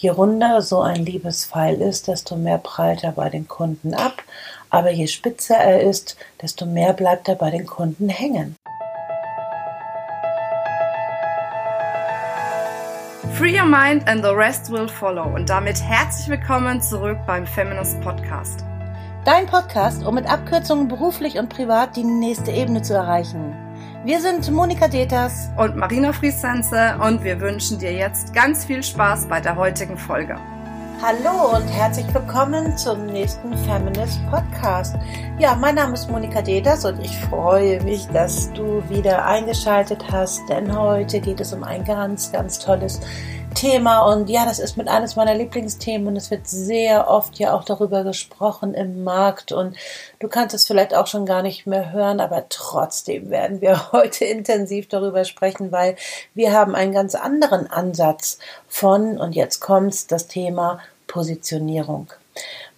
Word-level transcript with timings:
Je 0.00 0.10
runder 0.10 0.62
so 0.62 0.80
ein 0.80 1.04
Liebespfeil 1.04 1.82
ist, 1.82 2.06
desto 2.06 2.36
mehr 2.36 2.58
prallt 2.58 3.02
er 3.02 3.10
bei 3.10 3.30
den 3.30 3.48
Kunden 3.48 3.94
ab, 3.94 4.22
aber 4.70 4.92
je 4.92 5.08
spitzer 5.08 5.56
er 5.56 5.80
ist, 5.80 6.16
desto 6.40 6.66
mehr 6.66 6.92
bleibt 6.92 7.26
er 7.26 7.34
bei 7.34 7.50
den 7.50 7.66
Kunden 7.66 8.08
hängen. 8.08 8.54
Free 13.36 13.58
your 13.58 13.66
mind 13.66 14.06
and 14.08 14.22
the 14.22 14.30
rest 14.30 14.70
will 14.70 14.86
follow. 14.86 15.34
Und 15.34 15.50
damit 15.50 15.82
herzlich 15.82 16.28
willkommen 16.28 16.80
zurück 16.80 17.18
beim 17.26 17.44
Feminist 17.44 18.00
Podcast. 18.00 18.64
Dein 19.24 19.46
Podcast, 19.46 20.06
um 20.06 20.14
mit 20.14 20.30
Abkürzungen 20.30 20.86
beruflich 20.86 21.38
und 21.38 21.48
privat 21.48 21.96
die 21.96 22.04
nächste 22.04 22.52
Ebene 22.52 22.82
zu 22.82 22.94
erreichen. 22.94 23.67
Wir 24.08 24.22
sind 24.22 24.50
Monika 24.50 24.88
Deters 24.88 25.50
und 25.58 25.76
Marina 25.76 26.14
Friesense 26.14 26.98
und 26.98 27.22
wir 27.24 27.38
wünschen 27.42 27.78
dir 27.78 27.92
jetzt 27.92 28.32
ganz 28.32 28.64
viel 28.64 28.82
Spaß 28.82 29.26
bei 29.28 29.38
der 29.38 29.54
heutigen 29.54 29.98
Folge. 29.98 30.34
Hallo 31.02 31.54
und 31.54 31.68
herzlich 31.68 32.06
willkommen 32.14 32.74
zum 32.78 33.04
nächsten 33.04 33.54
Feminist 33.66 34.18
Podcast. 34.30 34.96
Ja, 35.38 35.54
mein 35.56 35.74
Name 35.74 35.92
ist 35.92 36.10
Monika 36.10 36.40
Deters 36.40 36.86
und 36.86 37.04
ich 37.04 37.14
freue 37.18 37.82
mich, 37.82 38.06
dass 38.06 38.50
du 38.54 38.82
wieder 38.88 39.26
eingeschaltet 39.26 40.02
hast, 40.10 40.40
denn 40.48 40.74
heute 40.74 41.20
geht 41.20 41.40
es 41.40 41.52
um 41.52 41.62
ein 41.62 41.84
ganz, 41.84 42.32
ganz 42.32 42.58
tolles 42.58 43.02
Thema 43.54 44.02
und 44.12 44.30
ja, 44.30 44.44
das 44.44 44.58
ist 44.58 44.76
mit 44.76 44.88
eines 44.88 45.16
meiner 45.16 45.34
Lieblingsthemen 45.34 46.08
und 46.08 46.16
es 46.16 46.30
wird 46.30 46.46
sehr 46.46 47.08
oft 47.08 47.38
ja 47.38 47.54
auch 47.54 47.64
darüber 47.64 48.04
gesprochen 48.04 48.74
im 48.74 49.04
Markt 49.04 49.52
und 49.52 49.76
du 50.20 50.28
kannst 50.28 50.54
es 50.54 50.66
vielleicht 50.66 50.94
auch 50.94 51.06
schon 51.06 51.26
gar 51.26 51.42
nicht 51.42 51.66
mehr 51.66 51.92
hören, 51.92 52.20
aber 52.20 52.46
trotzdem 52.48 53.30
werden 53.30 53.60
wir 53.60 53.92
heute 53.92 54.24
intensiv 54.24 54.88
darüber 54.88 55.24
sprechen, 55.24 55.72
weil 55.72 55.96
wir 56.34 56.52
haben 56.52 56.74
einen 56.74 56.92
ganz 56.92 57.14
anderen 57.14 57.66
Ansatz 57.66 58.38
von 58.68 59.18
und 59.18 59.34
jetzt 59.34 59.60
kommt's 59.60 60.06
das 60.06 60.28
Thema 60.28 60.80
Positionierung. 61.06 62.12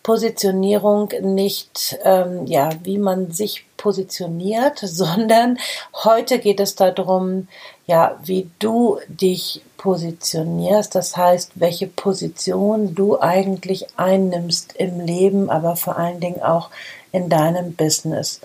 Positionierung 0.02 1.12
nicht, 1.20 1.98
ähm, 2.04 2.46
ja, 2.46 2.70
wie 2.82 2.98
man 2.98 3.30
sich 3.32 3.66
positioniert, 3.76 4.78
sondern 4.82 5.58
heute 6.04 6.38
geht 6.38 6.60
es 6.60 6.74
darum, 6.74 7.48
ja, 7.86 8.18
wie 8.24 8.48
du 8.58 8.98
dich 9.08 9.62
positionierst. 9.76 10.94
Das 10.94 11.16
heißt, 11.16 11.52
welche 11.54 11.86
Position 11.86 12.94
du 12.94 13.20
eigentlich 13.20 13.86
einnimmst 13.96 14.74
im 14.76 15.00
Leben, 15.00 15.50
aber 15.50 15.76
vor 15.76 15.96
allen 15.96 16.20
Dingen 16.20 16.42
auch 16.42 16.70
in 17.12 17.28
deinem 17.28 17.74
Business. 17.74 18.40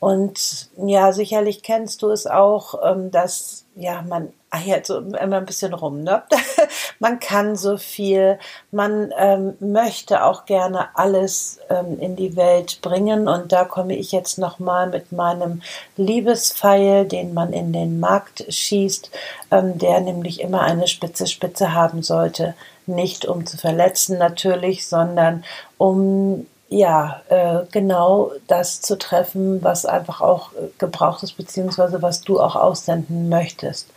Und 0.00 0.70
ja, 0.78 1.12
sicherlich 1.12 1.62
kennst 1.62 2.02
du 2.02 2.08
es 2.10 2.26
auch, 2.26 2.74
ähm, 2.82 3.10
dass 3.10 3.66
ja 3.76 4.00
man 4.00 4.32
eiert 4.50 4.86
so 4.86 4.98
immer 4.98 5.36
ein 5.36 5.44
bisschen 5.44 5.74
rum, 5.74 6.02
ne? 6.02 6.22
man 6.98 7.20
kann 7.20 7.54
so 7.54 7.76
viel, 7.76 8.38
man 8.72 9.12
ähm, 9.16 9.54
möchte 9.60 10.24
auch 10.24 10.46
gerne 10.46 10.88
alles 10.96 11.60
ähm, 11.68 12.00
in 12.00 12.16
die 12.16 12.34
Welt 12.34 12.80
bringen. 12.80 13.28
Und 13.28 13.52
da 13.52 13.64
komme 13.64 13.94
ich 13.94 14.10
jetzt 14.10 14.38
nochmal 14.38 14.88
mit 14.88 15.12
meinem 15.12 15.60
Liebespfeil, 15.98 17.04
den 17.04 17.34
man 17.34 17.52
in 17.52 17.72
den 17.74 18.00
Markt 18.00 18.44
schießt, 18.48 19.10
ähm, 19.50 19.78
der 19.78 20.00
nämlich 20.00 20.40
immer 20.40 20.62
eine 20.62 20.88
spitze 20.88 21.26
Spitze 21.26 21.74
haben 21.74 22.02
sollte, 22.02 22.54
nicht 22.86 23.26
um 23.26 23.44
zu 23.44 23.58
verletzen 23.58 24.16
natürlich, 24.16 24.86
sondern 24.86 25.44
um 25.76 26.46
ja, 26.72 27.20
äh, 27.28 27.66
genau 27.72 28.30
das 28.46 28.80
zu 28.80 28.96
treffen, 28.96 29.62
was 29.62 29.86
einfach 29.86 30.20
auch 30.20 30.52
äh, 30.52 30.68
gebraucht 30.78 31.24
ist, 31.24 31.36
beziehungsweise 31.36 32.00
was 32.00 32.20
du 32.20 32.40
auch 32.40 32.54
aussenden 32.54 33.28
möchtest. 33.28 33.88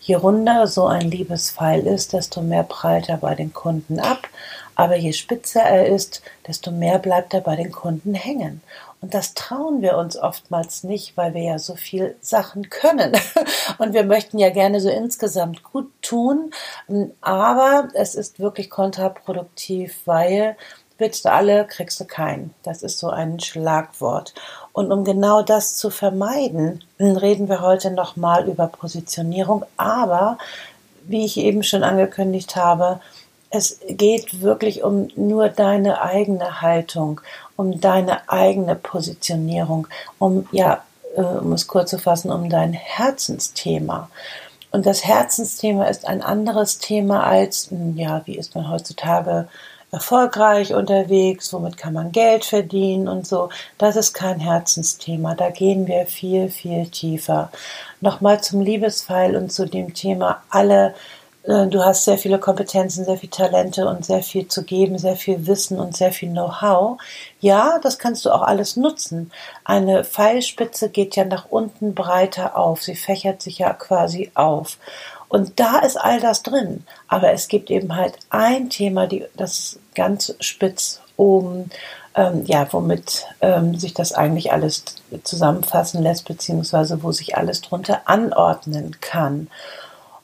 Je 0.00 0.14
runder 0.14 0.66
so 0.66 0.86
ein 0.86 1.10
Liebespfeil 1.10 1.86
ist, 1.86 2.12
desto 2.12 2.42
mehr 2.42 2.64
prallt 2.64 3.08
er 3.08 3.16
bei 3.16 3.34
den 3.34 3.54
Kunden 3.54 3.98
ab, 3.98 4.28
aber 4.74 4.96
je 4.96 5.14
spitzer 5.14 5.62
er 5.62 5.86
ist, 5.86 6.20
desto 6.46 6.70
mehr 6.70 6.98
bleibt 6.98 7.32
er 7.32 7.40
bei 7.40 7.56
den 7.56 7.72
Kunden 7.72 8.12
hängen. 8.12 8.60
Und 9.00 9.14
das 9.14 9.32
trauen 9.32 9.80
wir 9.80 9.96
uns 9.96 10.18
oftmals 10.18 10.84
nicht, 10.84 11.16
weil 11.16 11.32
wir 11.32 11.42
ja 11.42 11.58
so 11.58 11.76
viel 11.76 12.14
Sachen 12.20 12.68
können. 12.68 13.16
Und 13.78 13.94
wir 13.94 14.04
möchten 14.04 14.38
ja 14.38 14.50
gerne 14.50 14.80
so 14.80 14.90
insgesamt 14.90 15.62
gut 15.62 15.90
tun. 16.02 16.50
Aber 17.20 17.88
es 17.94 18.14
ist 18.14 18.38
wirklich 18.38 18.70
kontraproduktiv, 18.70 19.96
weil 20.04 20.56
willst 20.98 21.24
du 21.24 21.32
alle, 21.32 21.64
kriegst 21.64 22.00
du 22.00 22.04
keinen. 22.04 22.54
Das 22.62 22.82
ist 22.82 22.98
so 22.98 23.08
ein 23.08 23.40
Schlagwort. 23.40 24.34
Und 24.72 24.92
um 24.92 25.04
genau 25.04 25.42
das 25.42 25.76
zu 25.76 25.90
vermeiden, 25.90 26.84
reden 26.98 27.48
wir 27.48 27.60
heute 27.60 27.90
nochmal 27.90 28.48
über 28.48 28.66
Positionierung. 28.66 29.64
Aber, 29.76 30.38
wie 31.04 31.24
ich 31.24 31.36
eben 31.38 31.62
schon 31.62 31.84
angekündigt 31.84 32.56
habe, 32.56 33.00
es 33.50 33.80
geht 33.88 34.42
wirklich 34.42 34.82
um 34.82 35.08
nur 35.16 35.48
deine 35.48 36.02
eigene 36.02 36.60
Haltung, 36.60 37.20
um 37.56 37.80
deine 37.80 38.28
eigene 38.28 38.74
Positionierung, 38.74 39.86
um, 40.18 40.46
ja, 40.52 40.82
äh, 41.16 41.22
um 41.22 41.52
es 41.52 41.66
kurz 41.66 41.90
zu 41.90 41.98
fassen, 41.98 42.30
um 42.30 42.50
dein 42.50 42.72
Herzensthema. 42.72 44.10
Und 44.70 44.84
das 44.84 45.04
Herzensthema 45.04 45.86
ist 45.86 46.06
ein 46.06 46.22
anderes 46.22 46.78
Thema 46.78 47.24
als, 47.24 47.68
ja, 47.94 48.20
wie 48.26 48.36
ist 48.36 48.54
man 48.54 48.70
heutzutage 48.70 49.48
erfolgreich 49.90 50.74
unterwegs, 50.74 51.52
womit 51.52 51.76
kann 51.76 51.94
man 51.94 52.12
Geld 52.12 52.44
verdienen 52.44 53.08
und 53.08 53.26
so. 53.26 53.48
Das 53.78 53.96
ist 53.96 54.12
kein 54.12 54.40
Herzensthema. 54.40 55.34
Da 55.34 55.50
gehen 55.50 55.86
wir 55.86 56.06
viel, 56.06 56.50
viel 56.50 56.88
tiefer. 56.88 57.50
Nochmal 58.00 58.42
zum 58.42 58.60
Liebespfeil 58.60 59.36
und 59.36 59.50
zu 59.52 59.66
dem 59.66 59.94
Thema 59.94 60.42
alle 60.50 60.94
äh, 61.44 61.66
Du 61.66 61.84
hast 61.84 62.04
sehr 62.04 62.18
viele 62.18 62.38
Kompetenzen, 62.38 63.04
sehr 63.04 63.16
viele 63.16 63.30
Talente 63.30 63.88
und 63.88 64.04
sehr 64.04 64.22
viel 64.22 64.46
zu 64.48 64.62
geben, 64.64 64.98
sehr 64.98 65.16
viel 65.16 65.46
Wissen 65.46 65.80
und 65.80 65.96
sehr 65.96 66.12
viel 66.12 66.30
Know-how. 66.30 67.00
Ja, 67.40 67.78
das 67.82 67.98
kannst 67.98 68.24
du 68.24 68.30
auch 68.30 68.42
alles 68.42 68.76
nutzen. 68.76 69.32
Eine 69.64 70.04
Pfeilspitze 70.04 70.90
geht 70.90 71.16
ja 71.16 71.24
nach 71.24 71.46
unten 71.48 71.94
breiter 71.94 72.56
auf. 72.56 72.82
Sie 72.82 72.96
fächert 72.96 73.42
sich 73.42 73.58
ja 73.58 73.72
quasi 73.72 74.30
auf. 74.34 74.78
Und 75.28 75.60
da 75.60 75.80
ist 75.80 75.96
all 75.96 76.20
das 76.20 76.42
drin. 76.42 76.84
Aber 77.06 77.32
es 77.32 77.48
gibt 77.48 77.70
eben 77.70 77.94
halt 77.94 78.14
ein 78.30 78.70
Thema, 78.70 79.06
die, 79.06 79.26
das 79.36 79.78
ganz 79.94 80.34
spitz 80.40 81.00
oben, 81.16 81.70
ähm, 82.14 82.44
ja, 82.46 82.66
womit 82.72 83.26
ähm, 83.40 83.76
sich 83.76 83.94
das 83.94 84.12
eigentlich 84.12 84.52
alles 84.52 84.84
zusammenfassen 85.24 86.02
lässt, 86.02 86.26
beziehungsweise 86.26 87.02
wo 87.02 87.12
sich 87.12 87.36
alles 87.36 87.60
drunter 87.60 88.02
anordnen 88.06 88.96
kann. 89.00 89.48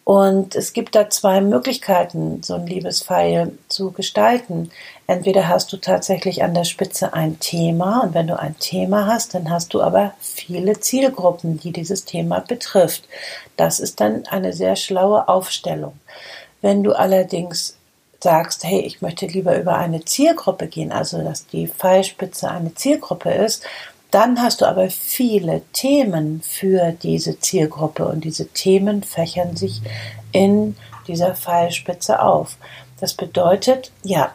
Und 0.05 0.55
es 0.55 0.75
gibt 0.75 0.95
da 0.95 1.09
zwei 1.09 1.41
Möglichkeiten, 1.41 2.43
so 2.43 2.55
ein 2.55 2.67
Liebespfeil 2.67 3.53
zu 3.69 3.91
gestalten. 3.91 4.71
Entweder 5.07 5.49
hast 5.49 5.73
du 5.73 5.79
tatsächlich 5.79 6.43
an 6.43 6.53
der 6.53 6.65
Spitze 6.65 7.15
ein 7.15 7.41
Thema 7.41 8.03
und 8.03 8.13
wenn 8.13 8.27
du 8.27 8.39
ein 8.39 8.59
Thema 8.59 9.07
hast, 9.07 9.35
dann 9.35 9.49
hast 9.49 9.73
du 9.73 9.81
aber 9.81 10.13
viele 10.21 10.79
Zielgruppen, 10.79 11.59
die 11.59 11.73
dieses 11.73 12.05
Thema 12.05 12.41
betrifft. 12.41 13.09
Das 13.57 13.81
ist 13.81 13.99
dann 14.01 14.27
eine 14.27 14.53
sehr 14.53 14.77
schlaue 14.77 15.27
Aufstellung. 15.27 15.95
Wenn 16.61 16.83
du 16.83 16.93
allerdings 16.93 17.79
sagst, 18.23 18.65
hey, 18.65 18.81
ich 18.81 19.01
möchte 19.01 19.27
lieber 19.27 19.57
über 19.59 19.77
eine 19.77 20.05
Zielgruppe 20.05 20.67
gehen, 20.67 20.93
also 20.93 21.23
dass 21.23 21.47
die 21.47 21.69
Pfeilspitze 21.69 22.51
eine 22.51 22.75
Zielgruppe 22.75 23.31
ist, 23.31 23.65
dann 24.15 24.41
hast 24.41 24.61
du 24.61 24.67
aber 24.67 24.91
viele 24.91 25.63
Themen 25.73 26.41
für 26.41 26.93
diese 26.93 27.41
Zielgruppe 27.41 28.07
und 28.07 28.23
diese 28.23 28.47
Themen 28.47 29.03
fächern 29.03 29.57
sich 29.57 29.83
in 30.31 30.77
dieser 31.09 31.35
Pfeilspitze 31.35 32.23
auf. 32.23 32.57
Das 33.01 33.15
bedeutet, 33.15 33.91
ja, 34.05 34.33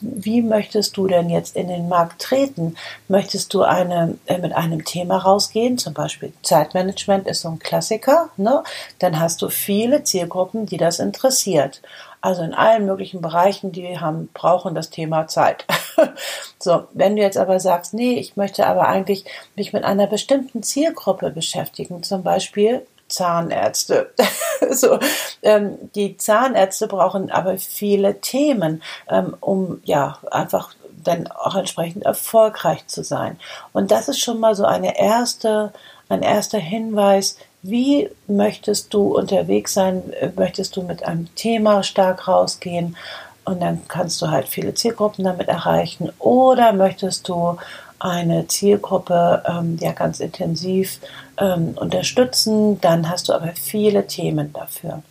wie 0.00 0.42
möchtest 0.42 0.96
du 0.96 1.06
denn 1.06 1.30
jetzt 1.30 1.56
in 1.56 1.68
den 1.68 1.88
Markt 1.88 2.20
treten? 2.20 2.76
Möchtest 3.08 3.54
du 3.54 3.62
eine, 3.62 4.18
äh, 4.26 4.38
mit 4.38 4.52
einem 4.52 4.84
Thema 4.84 5.18
rausgehen? 5.18 5.78
Zum 5.78 5.94
Beispiel 5.94 6.32
Zeitmanagement 6.42 7.26
ist 7.26 7.42
so 7.42 7.48
ein 7.48 7.58
Klassiker. 7.58 8.28
Ne? 8.36 8.62
Dann 8.98 9.18
hast 9.18 9.40
du 9.42 9.48
viele 9.48 10.04
Zielgruppen, 10.04 10.66
die 10.66 10.76
das 10.76 10.98
interessiert. 10.98 11.80
Also 12.22 12.42
in 12.42 12.52
allen 12.52 12.84
möglichen 12.84 13.22
Bereichen, 13.22 13.72
die 13.72 13.98
haben, 13.98 14.28
brauchen 14.34 14.74
das 14.74 14.90
Thema 14.90 15.26
Zeit. 15.26 15.64
so, 16.58 16.84
wenn 16.92 17.16
du 17.16 17.22
jetzt 17.22 17.38
aber 17.38 17.58
sagst, 17.60 17.94
nee, 17.94 18.18
ich 18.18 18.36
möchte 18.36 18.66
aber 18.66 18.88
eigentlich 18.88 19.24
mich 19.56 19.72
mit 19.72 19.84
einer 19.84 20.06
bestimmten 20.06 20.62
Zielgruppe 20.62 21.30
beschäftigen, 21.30 22.02
zum 22.02 22.22
Beispiel 22.22 22.86
Zahnärzte. 23.10 24.12
so, 24.70 24.98
ähm, 25.42 25.78
die 25.94 26.16
Zahnärzte 26.16 26.86
brauchen 26.86 27.30
aber 27.30 27.58
viele 27.58 28.20
Themen, 28.20 28.82
ähm, 29.08 29.36
um 29.40 29.80
ja 29.84 30.18
einfach 30.30 30.74
dann 31.04 31.28
auch 31.28 31.56
entsprechend 31.56 32.04
erfolgreich 32.04 32.86
zu 32.86 33.02
sein. 33.02 33.38
Und 33.72 33.90
das 33.90 34.08
ist 34.08 34.20
schon 34.20 34.40
mal 34.40 34.54
so 34.54 34.64
eine 34.64 34.98
erste, 34.98 35.72
ein 36.08 36.22
erster 36.22 36.58
Hinweis, 36.58 37.36
wie 37.62 38.08
möchtest 38.26 38.94
du 38.94 39.16
unterwegs 39.16 39.74
sein? 39.74 40.02
Möchtest 40.36 40.76
du 40.76 40.82
mit 40.82 41.02
einem 41.02 41.34
Thema 41.34 41.82
stark 41.82 42.26
rausgehen? 42.26 42.96
Und 43.44 43.60
dann 43.60 43.82
kannst 43.88 44.20
du 44.22 44.30
halt 44.30 44.48
viele 44.48 44.74
Zielgruppen 44.74 45.24
damit 45.24 45.48
erreichen. 45.48 46.10
Oder 46.18 46.72
möchtest 46.72 47.28
du 47.28 47.58
eine 48.00 48.48
Zielgruppe 48.48 49.42
ähm, 49.46 49.78
ja 49.80 49.92
ganz 49.92 50.20
intensiv 50.20 50.98
ähm, 51.38 51.76
unterstützen? 51.78 52.80
Dann 52.80 53.08
hast 53.08 53.28
du 53.28 53.32
aber 53.32 53.52
viele 53.54 54.06
Themen 54.06 54.52
dafür. 54.52 55.02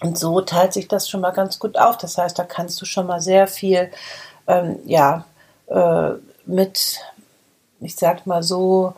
Und 0.00 0.18
so 0.18 0.40
teilt 0.40 0.72
sich 0.72 0.88
das 0.88 1.08
schon 1.08 1.20
mal 1.20 1.30
ganz 1.30 1.58
gut 1.58 1.78
auf. 1.78 1.96
Das 1.96 2.18
heißt, 2.18 2.38
da 2.38 2.44
kannst 2.44 2.80
du 2.80 2.84
schon 2.84 3.06
mal 3.06 3.20
sehr 3.20 3.46
viel, 3.46 3.90
ähm, 4.46 4.78
ja, 4.84 5.24
äh, 5.68 6.10
mit, 6.44 6.98
ich 7.80 7.96
sag 7.96 8.26
mal 8.26 8.42
so, 8.42 8.94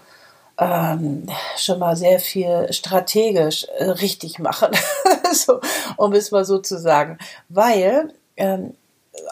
ähm, 0.59 1.27
schon 1.57 1.79
mal 1.79 1.97
sehr 1.97 2.21
viel 2.21 2.73
strategisch 2.73 3.67
äh, 3.79 3.85
richtig 3.85 4.39
machen, 4.39 4.71
so, 5.33 5.61
um 5.97 6.13
es 6.13 6.31
mal 6.31 6.45
so 6.45 6.59
zu 6.59 6.79
sagen. 6.79 7.19
Weil 7.49 8.15
ähm, 8.37 8.75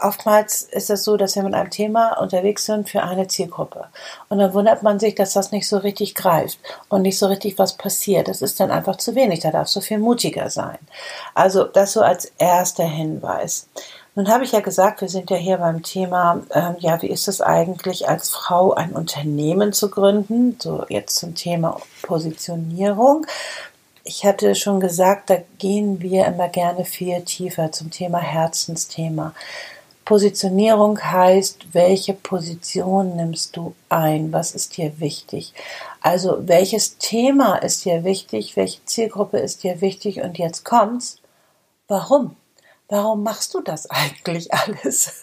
oftmals 0.00 0.62
ist 0.62 0.90
es 0.90 1.05
so, 1.05 1.17
dass 1.17 1.37
wir 1.37 1.43
mit 1.43 1.55
einem 1.55 1.70
Thema 1.70 2.19
unterwegs 2.20 2.67
sind 2.67 2.88
für 2.88 3.02
eine 3.02 3.26
Zielgruppe. 3.26 3.87
Und 4.29 4.38
dann 4.38 4.55
wundert 4.55 4.82
man 4.82 4.99
sich, 4.99 5.14
dass 5.14 5.32
das 5.32 5.52
nicht 5.52 5.69
so 5.69 5.79
richtig 5.79 6.14
greift 6.14 6.58
und 6.88 7.02
nicht 7.02 7.19
so 7.19 7.26
richtig 7.26 7.58
was 7.58 7.76
passiert. 7.76 8.29
Das 8.29 8.43
ist 8.43 8.61
dann 8.61 8.70
einfach 8.70 8.96
zu 8.96 9.14
wenig. 9.14 9.40
Da 9.40 9.50
darf 9.50 9.69
so 9.69 9.81
viel 9.81 9.99
mutiger 9.99 10.50
sein. 10.50 10.79
Also 11.34 11.64
das 11.64 11.93
so 11.93 12.00
als 12.00 12.31
erster 12.38 12.84
Hinweis. 12.84 13.69
Nun 14.14 14.29
habe 14.29 14.44
ich 14.44 14.52
ja 14.52 14.61
gesagt, 14.61 15.00
wir 15.00 15.08
sind 15.08 15.31
ja 15.31 15.37
hier 15.37 15.56
beim 15.56 15.82
Thema, 15.82 16.43
ähm, 16.50 16.76
ja, 16.81 17.00
wie 17.00 17.08
ist 17.08 17.29
es 17.29 17.40
eigentlich 17.40 18.08
als 18.08 18.29
Frau 18.29 18.75
ein 18.75 18.93
Unternehmen 18.93 19.73
zu 19.73 19.88
gründen? 19.88 20.58
So 20.61 20.84
jetzt 20.90 21.17
zum 21.17 21.34
Thema 21.34 21.81
Positionierung. 22.02 23.26
Ich 24.04 24.25
hatte 24.25 24.54
schon 24.54 24.81
gesagt, 24.81 25.31
da 25.31 25.38
gehen 25.58 26.00
wir 26.00 26.26
immer 26.26 26.49
gerne 26.49 26.84
viel 26.84 27.22
tiefer 27.22 27.70
zum 27.70 27.90
Thema 27.90 28.19
Herzensthema. 28.19 29.32
Positionierung 30.04 31.00
heißt, 31.00 31.72
welche 31.72 32.12
Position 32.12 33.14
nimmst 33.14 33.56
du 33.56 33.75
ein? 33.88 34.32
Was 34.32 34.52
ist 34.52 34.76
dir 34.76 34.99
wichtig? 34.99 35.54
Also, 36.00 36.49
welches 36.49 36.99
Thema 36.99 37.56
ist 37.56 37.84
dir 37.84 38.02
wichtig? 38.02 38.56
Welche 38.56 38.84
Zielgruppe 38.84 39.38
ist 39.38 39.62
dir 39.62 39.81
wichtig? 39.81 40.20
Und 40.20 40.38
jetzt 40.38 40.64
kommt's. 40.64 41.19
Warum? 41.87 42.37
Warum 42.92 43.22
machst 43.22 43.54
du 43.54 43.62
das 43.62 43.88
eigentlich 43.88 44.52
alles? 44.54 45.22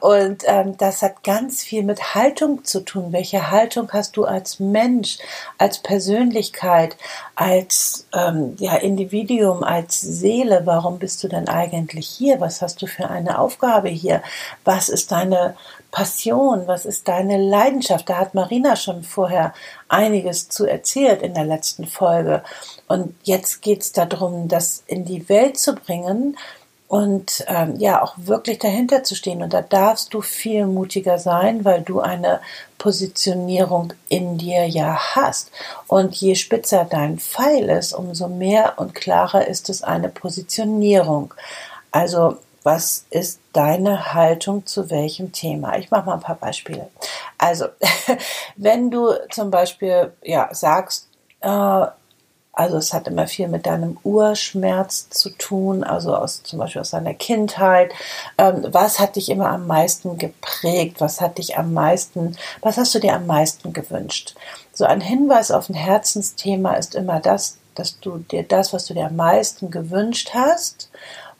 Und 0.00 0.42
ähm, 0.46 0.76
das 0.78 1.02
hat 1.02 1.22
ganz 1.22 1.62
viel 1.62 1.82
mit 1.84 2.14
Haltung 2.14 2.64
zu 2.64 2.80
tun. 2.80 3.12
Welche 3.12 3.50
Haltung 3.50 3.90
hast 3.92 4.16
du 4.16 4.24
als 4.24 4.58
Mensch, 4.58 5.18
als 5.58 5.78
Persönlichkeit, 5.78 6.96
als 7.34 8.06
ähm, 8.14 8.56
ja, 8.58 8.76
Individuum, 8.76 9.62
als 9.62 10.00
Seele? 10.00 10.62
Warum 10.64 10.98
bist 10.98 11.22
du 11.22 11.28
denn 11.28 11.46
eigentlich 11.46 12.08
hier? 12.08 12.40
Was 12.40 12.62
hast 12.62 12.80
du 12.80 12.86
für 12.86 13.10
eine 13.10 13.38
Aufgabe 13.38 13.90
hier? 13.90 14.22
Was 14.64 14.88
ist 14.88 15.12
deine 15.12 15.56
Passion? 15.90 16.66
Was 16.66 16.86
ist 16.86 17.06
deine 17.06 17.36
Leidenschaft? 17.36 18.08
Da 18.08 18.16
hat 18.16 18.34
Marina 18.34 18.76
schon 18.76 19.02
vorher 19.04 19.52
einiges 19.88 20.48
zu 20.48 20.64
erzählt 20.64 21.20
in 21.20 21.34
der 21.34 21.44
letzten 21.44 21.86
Folge. 21.86 22.42
Und 22.88 23.14
jetzt 23.24 23.60
geht 23.60 23.82
es 23.82 23.92
darum, 23.92 24.48
das 24.48 24.82
in 24.86 25.04
die 25.04 25.28
Welt 25.28 25.58
zu 25.58 25.74
bringen, 25.74 26.38
und 26.88 27.44
ähm, 27.48 27.76
ja 27.78 28.02
auch 28.02 28.14
wirklich 28.16 28.58
dahinter 28.58 29.02
zu 29.02 29.14
stehen. 29.14 29.42
Und 29.42 29.52
da 29.52 29.62
darfst 29.62 30.14
du 30.14 30.20
viel 30.20 30.66
mutiger 30.66 31.18
sein, 31.18 31.64
weil 31.64 31.82
du 31.82 32.00
eine 32.00 32.40
Positionierung 32.78 33.94
in 34.08 34.38
dir 34.38 34.66
ja 34.66 34.96
hast. 35.14 35.50
Und 35.86 36.14
je 36.14 36.34
spitzer 36.34 36.86
dein 36.88 37.18
Pfeil 37.18 37.68
ist, 37.68 37.94
umso 37.94 38.28
mehr 38.28 38.74
und 38.76 38.94
klarer 38.94 39.48
ist 39.48 39.70
es 39.70 39.82
eine 39.82 40.08
Positionierung. 40.08 41.34
Also 41.90 42.38
was 42.64 43.04
ist 43.10 43.40
deine 43.52 44.14
Haltung 44.14 44.64
zu 44.64 44.90
welchem 44.90 45.32
Thema? 45.32 45.76
Ich 45.76 45.90
mache 45.90 46.06
mal 46.06 46.14
ein 46.14 46.20
paar 46.20 46.36
Beispiele. 46.36 46.88
Also, 47.36 47.66
wenn 48.56 48.90
du 48.90 49.10
zum 49.30 49.50
Beispiel 49.50 50.12
ja 50.22 50.48
sagst, 50.52 51.08
äh, 51.42 51.86
also 52.56 52.76
es 52.76 52.92
hat 52.92 53.08
immer 53.08 53.26
viel 53.26 53.48
mit 53.48 53.66
deinem 53.66 53.98
Urschmerz 54.02 55.08
zu 55.10 55.30
tun, 55.30 55.84
also 55.84 56.14
aus, 56.14 56.42
zum 56.42 56.58
Beispiel 56.58 56.80
aus 56.80 56.90
deiner 56.90 57.14
Kindheit. 57.14 57.92
Ähm, 58.38 58.66
was 58.70 59.00
hat 59.00 59.16
dich 59.16 59.28
immer 59.30 59.48
am 59.48 59.66
meisten 59.66 60.18
geprägt? 60.18 61.00
Was 61.00 61.20
hat 61.20 61.38
dich 61.38 61.58
am 61.58 61.72
meisten, 61.72 62.36
was 62.60 62.76
hast 62.76 62.94
du 62.94 63.00
dir 63.00 63.14
am 63.14 63.26
meisten 63.26 63.72
gewünscht? 63.72 64.34
So 64.72 64.84
ein 64.84 65.00
Hinweis 65.00 65.50
auf 65.50 65.68
ein 65.68 65.74
Herzensthema 65.74 66.74
ist 66.74 66.94
immer 66.94 67.20
das, 67.20 67.58
dass 67.74 67.98
du 68.00 68.18
dir 68.18 68.44
das, 68.44 68.72
was 68.72 68.86
du 68.86 68.94
dir 68.94 69.06
am 69.06 69.16
meisten 69.16 69.70
gewünscht 69.70 70.30
hast, 70.34 70.90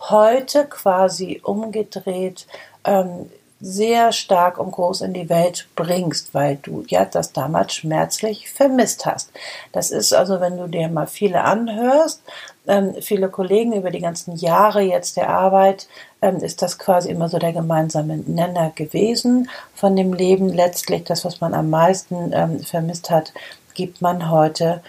heute 0.01 0.67
quasi 0.67 1.41
umgedreht 1.45 2.47
ähm, 2.85 3.31
sehr 3.65 4.13
stark 4.13 4.59
und 4.59 4.73
groß 4.73 5.01
in 5.01 5.15
die 5.15 5.31
Welt 5.31 5.69
bringst, 5.75 6.35
weil 6.35 6.57
du 6.57 6.85
ja 6.87 7.07
das 7.07 7.33
damals 7.33 7.75
schmerzlich 7.75 8.51
vermisst 8.51 9.07
hast. 9.07 9.31
Das 9.73 9.91
ist 9.91 10.13
also, 10.13 10.39
wenn 10.41 10.59
du 10.59 10.67
dir 10.67 10.89
mal 10.89 11.07
viele 11.07 11.43
anhörst, 11.43 12.23
ähm, 12.67 12.95
viele 13.01 13.31
Kollegen 13.31 13.73
über 13.73 13.91
die 13.91 14.01
ganzen 14.01 14.37
Jahre 14.37 14.83
jetzt 14.83 15.17
der 15.17 15.31
Arbeit, 15.31 15.89
ähm, 16.21 16.37
ist 16.37 16.61
das 16.61 16.79
quasi 16.79 17.09
immer 17.09 17.31
so 17.31 17.39
der 17.39 17.55
gemeinsame 17.55 18.19
Nenner 18.19 18.71
gewesen 18.75 19.49
von 19.75 19.97
dem 19.97 20.13
Leben. 20.13 20.51
Letztlich 20.51 21.05
das, 21.05 21.25
was 21.25 21.41
man 21.41 21.55
am 21.55 21.71
meisten 21.71 22.33
ähm, 22.35 22.61
vermisst 22.61 23.09
hat, 23.09 23.33
gibt 23.73 24.03
man 24.03 24.31
heute 24.31 24.83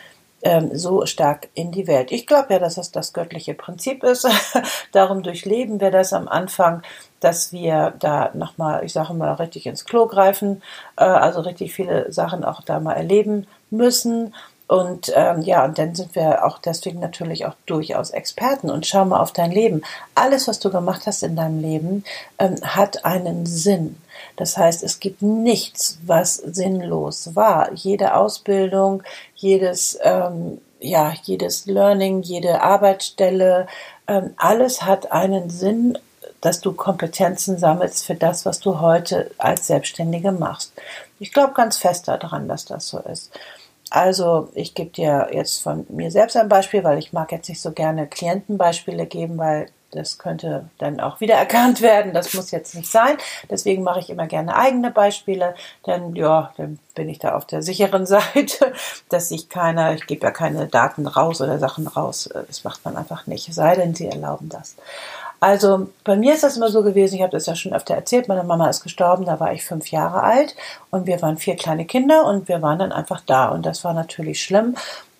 ähm, 0.46 0.70
so 0.78 1.06
stark 1.08 1.50
in 1.56 1.72
die 1.72 1.88
Welt. 1.88 2.12
Ich 2.12 2.28
glaube 2.28 2.54
ja, 2.54 2.60
dass 2.60 2.76
das 2.76 2.92
das 2.92 3.14
göttliche 3.14 3.56
Prinzip 3.56 4.04
ist. 4.04 4.28
Darum 4.92 5.24
durchleben 5.24 5.82
wir 5.82 5.90
das 5.90 6.14
am 6.14 6.28
Anfang, 6.28 6.84
dass 7.20 7.52
wir 7.52 7.96
da 8.00 8.30
nochmal, 8.36 8.86
ich 8.86 8.94
sage 8.94 9.16
mal, 9.16 9.34
richtig 9.34 9.66
ins 9.66 9.86
Klo 9.86 10.06
greifen, 10.06 10.62
äh, 10.98 11.04
also 11.04 11.42
richtig 11.42 11.74
viele 11.74 12.12
Sachen 12.14 12.46
auch 12.46 12.62
da 12.62 12.80
mal 12.80 12.94
erleben 12.94 13.48
müssen. 13.72 14.36
Und 14.68 15.12
ähm, 15.16 15.42
ja, 15.42 15.66
und 15.66 15.80
dann 15.80 15.96
sind 15.96 16.16
wir 16.16 16.46
auch 16.46 16.60
deswegen 16.60 17.00
natürlich 17.00 17.48
auch 17.48 17.56
durchaus 17.66 18.12
Experten. 18.12 18.70
Und 18.70 18.86
schau 18.86 19.04
mal 19.04 19.22
auf 19.22 19.32
dein 19.32 19.52
Leben. 19.52 19.82
Alles, 20.14 20.48
was 20.48 20.60
du 20.60 20.70
gemacht 20.70 21.08
hast 21.08 21.24
in 21.24 21.36
deinem 21.36 21.60
Leben, 21.60 22.04
ähm, 22.38 22.56
hat 22.62 23.04
einen 23.04 23.48
Sinn. 23.48 23.98
Das 24.36 24.58
heißt, 24.58 24.84
es 24.84 25.00
gibt 25.00 25.22
nichts, 25.22 26.00
was 26.06 26.36
sinnlos 26.36 27.36
war. 27.36 27.72
Jede 27.74 28.16
Ausbildung, 28.16 29.04
jedes, 29.36 29.98
ähm, 30.02 30.60
ja, 30.80 31.14
jedes 31.24 31.66
Learning, 31.66 32.22
jede 32.22 32.62
Arbeitsstelle, 32.62 33.68
ähm, 34.08 34.34
alles 34.38 34.84
hat 34.84 35.12
einen 35.12 35.50
Sinn, 35.50 35.98
dass 36.42 36.62
du 36.62 36.74
Kompetenzen 36.74 37.58
sammelst 37.58 38.06
für 38.06 38.16
das, 38.16 38.46
was 38.46 38.60
du 38.60 38.80
heute 38.80 39.32
als 39.38 39.68
Selbstständige 39.68 40.32
machst. 40.32 40.74
Ich 41.20 41.34
glaube 41.34 41.54
ganz 41.54 41.78
fest 41.78 42.08
daran, 42.08 42.48
dass 42.48 42.66
das 42.66 42.88
so 42.88 43.00
ist. 43.00 43.32
Also 43.90 44.50
ich 44.54 44.74
gebe 44.74 44.90
dir 44.90 45.30
jetzt 45.32 45.62
von 45.62 45.86
mir 45.90 46.12
selbst 46.12 46.36
ein 46.36 46.50
Beispiel, 46.50 46.84
weil 46.84 46.98
ich 46.98 47.14
mag 47.14 47.32
jetzt 47.32 47.50
nicht 47.50 47.62
so 47.62 47.72
gerne 47.72 48.08
Klientenbeispiele 48.08 49.06
geben, 49.06 49.38
weil 49.38 49.68
das 49.96 50.18
könnte 50.18 50.70
dann 50.78 51.00
auch 51.00 51.20
wieder 51.20 51.36
erkannt 51.46 51.82
werden. 51.82 52.14
Das 52.14 52.34
muss 52.34 52.52
jetzt 52.52 52.76
nicht 52.76 52.92
sein. 52.92 53.18
Deswegen 53.50 53.84
mache 53.84 54.00
ich 54.00 54.10
immer 54.10 54.28
gerne 54.28 54.56
eigene 54.56 54.92
Beispiele, 54.92 55.56
denn 55.86 56.16
ja, 56.16 56.54
dann 56.58 56.80
bin 56.94 57.10
ich 57.10 57.20
da 57.20 57.36
auf 57.36 57.46
der 57.46 57.62
sicheren 57.62 58.06
Seite, 58.06 58.74
dass 59.10 59.30
sich 59.30 59.50
keiner, 59.50 59.94
ich 59.94 60.08
gebe 60.08 60.26
ja 60.26 60.32
keine 60.32 60.68
Daten 60.68 61.08
raus 61.08 61.42
oder 61.42 61.60
Sachen 61.60 61.88
raus. 61.88 62.30
Das 62.48 62.64
macht 62.64 62.84
man 62.86 62.98
einfach 62.98 63.28
nicht, 63.28 63.54
sei 63.54 63.76
denn, 63.76 63.96
sie 63.96 64.08
erlauben 64.08 64.50
das. 64.50 64.76
Also 65.40 65.90
bei 66.04 66.16
mir 66.16 66.34
ist 66.34 66.44
das 66.44 66.58
immer 66.58 66.70
so 66.70 66.82
gewesen, 66.82 67.16
ich 67.16 67.22
habe 67.22 67.32
das 67.32 67.46
ja 67.46 67.56
schon 67.56 67.74
öfter 67.74 67.94
erzählt, 67.94 68.28
meine 68.28 68.44
Mama 68.44 68.70
ist 68.70 68.82
gestorben, 68.82 69.26
da 69.26 69.40
war 69.40 69.54
ich 69.54 69.64
fünf 69.64 69.92
Jahre 69.92 70.24
alt 70.24 70.56
und 70.92 71.06
wir 71.06 71.22
waren 71.22 71.38
vier 71.38 71.56
kleine 71.56 71.86
Kinder 71.86 72.26
und 72.26 72.48
wir 72.48 72.62
waren 72.62 72.80
dann 72.80 72.92
einfach 72.92 73.22
da 73.22 73.50
und 73.50 73.66
das 73.66 73.84
war 73.84 73.94
natürlich 73.94 74.42
schlimm. 74.42 74.76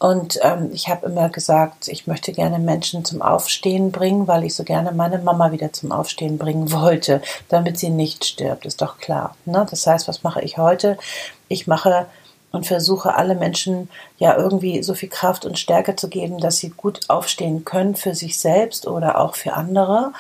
Und 0.06 0.38
ähm, 0.44 0.70
ich 0.72 0.88
habe 0.88 1.08
immer 1.08 1.30
gesagt, 1.30 1.88
ich 1.88 2.06
möchte 2.06 2.32
gerne 2.32 2.60
Menschen 2.60 3.04
zum 3.06 3.24
Aufstehen 3.24 3.92
bringen, 3.92 4.28
weil 4.28 4.44
ich 4.44 4.54
so 4.54 4.64
gerne 4.64 4.92
meine 4.92 5.18
Mama 5.18 5.52
wieder 5.52 5.74
zum 5.74 5.92
Aufstehen 5.92 6.38
bringen 6.38 6.72
wollte, 6.72 7.24
damit 7.50 7.80
sie 7.80 7.90
nicht 7.90 8.24
stirbt, 8.24 8.68
ist 8.68 8.84
doch 8.84 9.00
klar. 9.00 9.36
Ne? 9.46 9.66
Das 9.68 9.88
heißt, 9.88 10.08
was 10.08 10.22
mache 10.22 10.42
ich 10.42 10.60
heute? 10.60 11.00
Ich 11.48 11.66
mache 11.66 12.06
und 12.52 12.68
versuche 12.68 13.16
alle 13.16 13.34
Menschen 13.34 13.90
ja 14.20 14.38
irgendwie 14.38 14.84
so 14.84 14.94
viel 14.94 15.10
Kraft 15.10 15.44
und 15.44 15.58
Stärke 15.58 15.96
zu 15.96 16.08
geben, 16.08 16.38
dass 16.38 16.58
sie 16.58 16.70
gut 16.70 17.00
aufstehen 17.08 17.66
können 17.66 17.96
für 17.96 18.14
sich 18.14 18.38
selbst 18.40 18.86
oder 18.86 19.20
auch 19.20 19.34
für 19.34 19.54
andere 19.54 20.14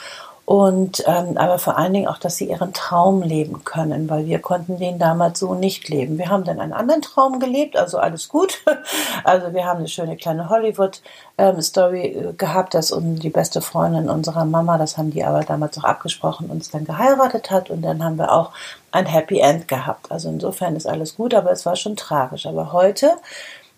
und 0.45 1.03
ähm, 1.07 1.37
aber 1.37 1.57
vor 1.57 1.75
allen 1.75 1.93
Dingen 1.93 2.07
auch, 2.07 2.19
dass 2.19 2.37
sie 2.37 2.47
ihren 2.47 2.71
Traum 2.71 3.23
leben 3.23 3.63
können, 3.63 4.07
weil 4.11 4.27
wir 4.27 4.37
konnten 4.39 4.77
den 4.77 4.99
damals 4.99 5.39
so 5.39 5.55
nicht 5.55 5.89
leben. 5.89 6.19
Wir 6.19 6.29
haben 6.29 6.43
dann 6.43 6.59
einen 6.59 6.71
anderen 6.71 7.01
Traum 7.01 7.39
gelebt, 7.39 7.75
also 7.75 7.97
alles 7.97 8.29
gut. 8.29 8.61
Also 9.23 9.53
wir 9.53 9.65
haben 9.65 9.79
eine 9.79 9.87
schöne 9.87 10.17
kleine 10.17 10.49
Hollywood-Story 10.49 12.03
ähm, 12.03 12.37
gehabt, 12.37 12.75
dass 12.75 12.93
die 12.95 13.29
beste 13.29 13.61
Freundin 13.61 14.07
unserer 14.07 14.45
Mama, 14.45 14.77
das 14.77 14.97
haben 14.97 15.09
die 15.09 15.23
aber 15.23 15.41
damals 15.41 15.79
auch 15.79 15.83
abgesprochen, 15.83 16.51
uns 16.51 16.69
dann 16.69 16.85
geheiratet 16.85 17.49
hat 17.49 17.71
und 17.71 17.81
dann 17.81 18.03
haben 18.03 18.17
wir 18.17 18.31
auch 18.31 18.51
ein 18.91 19.07
Happy 19.07 19.39
End 19.39 19.67
gehabt. 19.67 20.11
Also 20.11 20.29
insofern 20.29 20.75
ist 20.75 20.85
alles 20.85 21.15
gut, 21.15 21.33
aber 21.33 21.51
es 21.51 21.65
war 21.65 21.75
schon 21.75 21.95
tragisch. 21.95 22.45
Aber 22.45 22.71
heute 22.71 23.15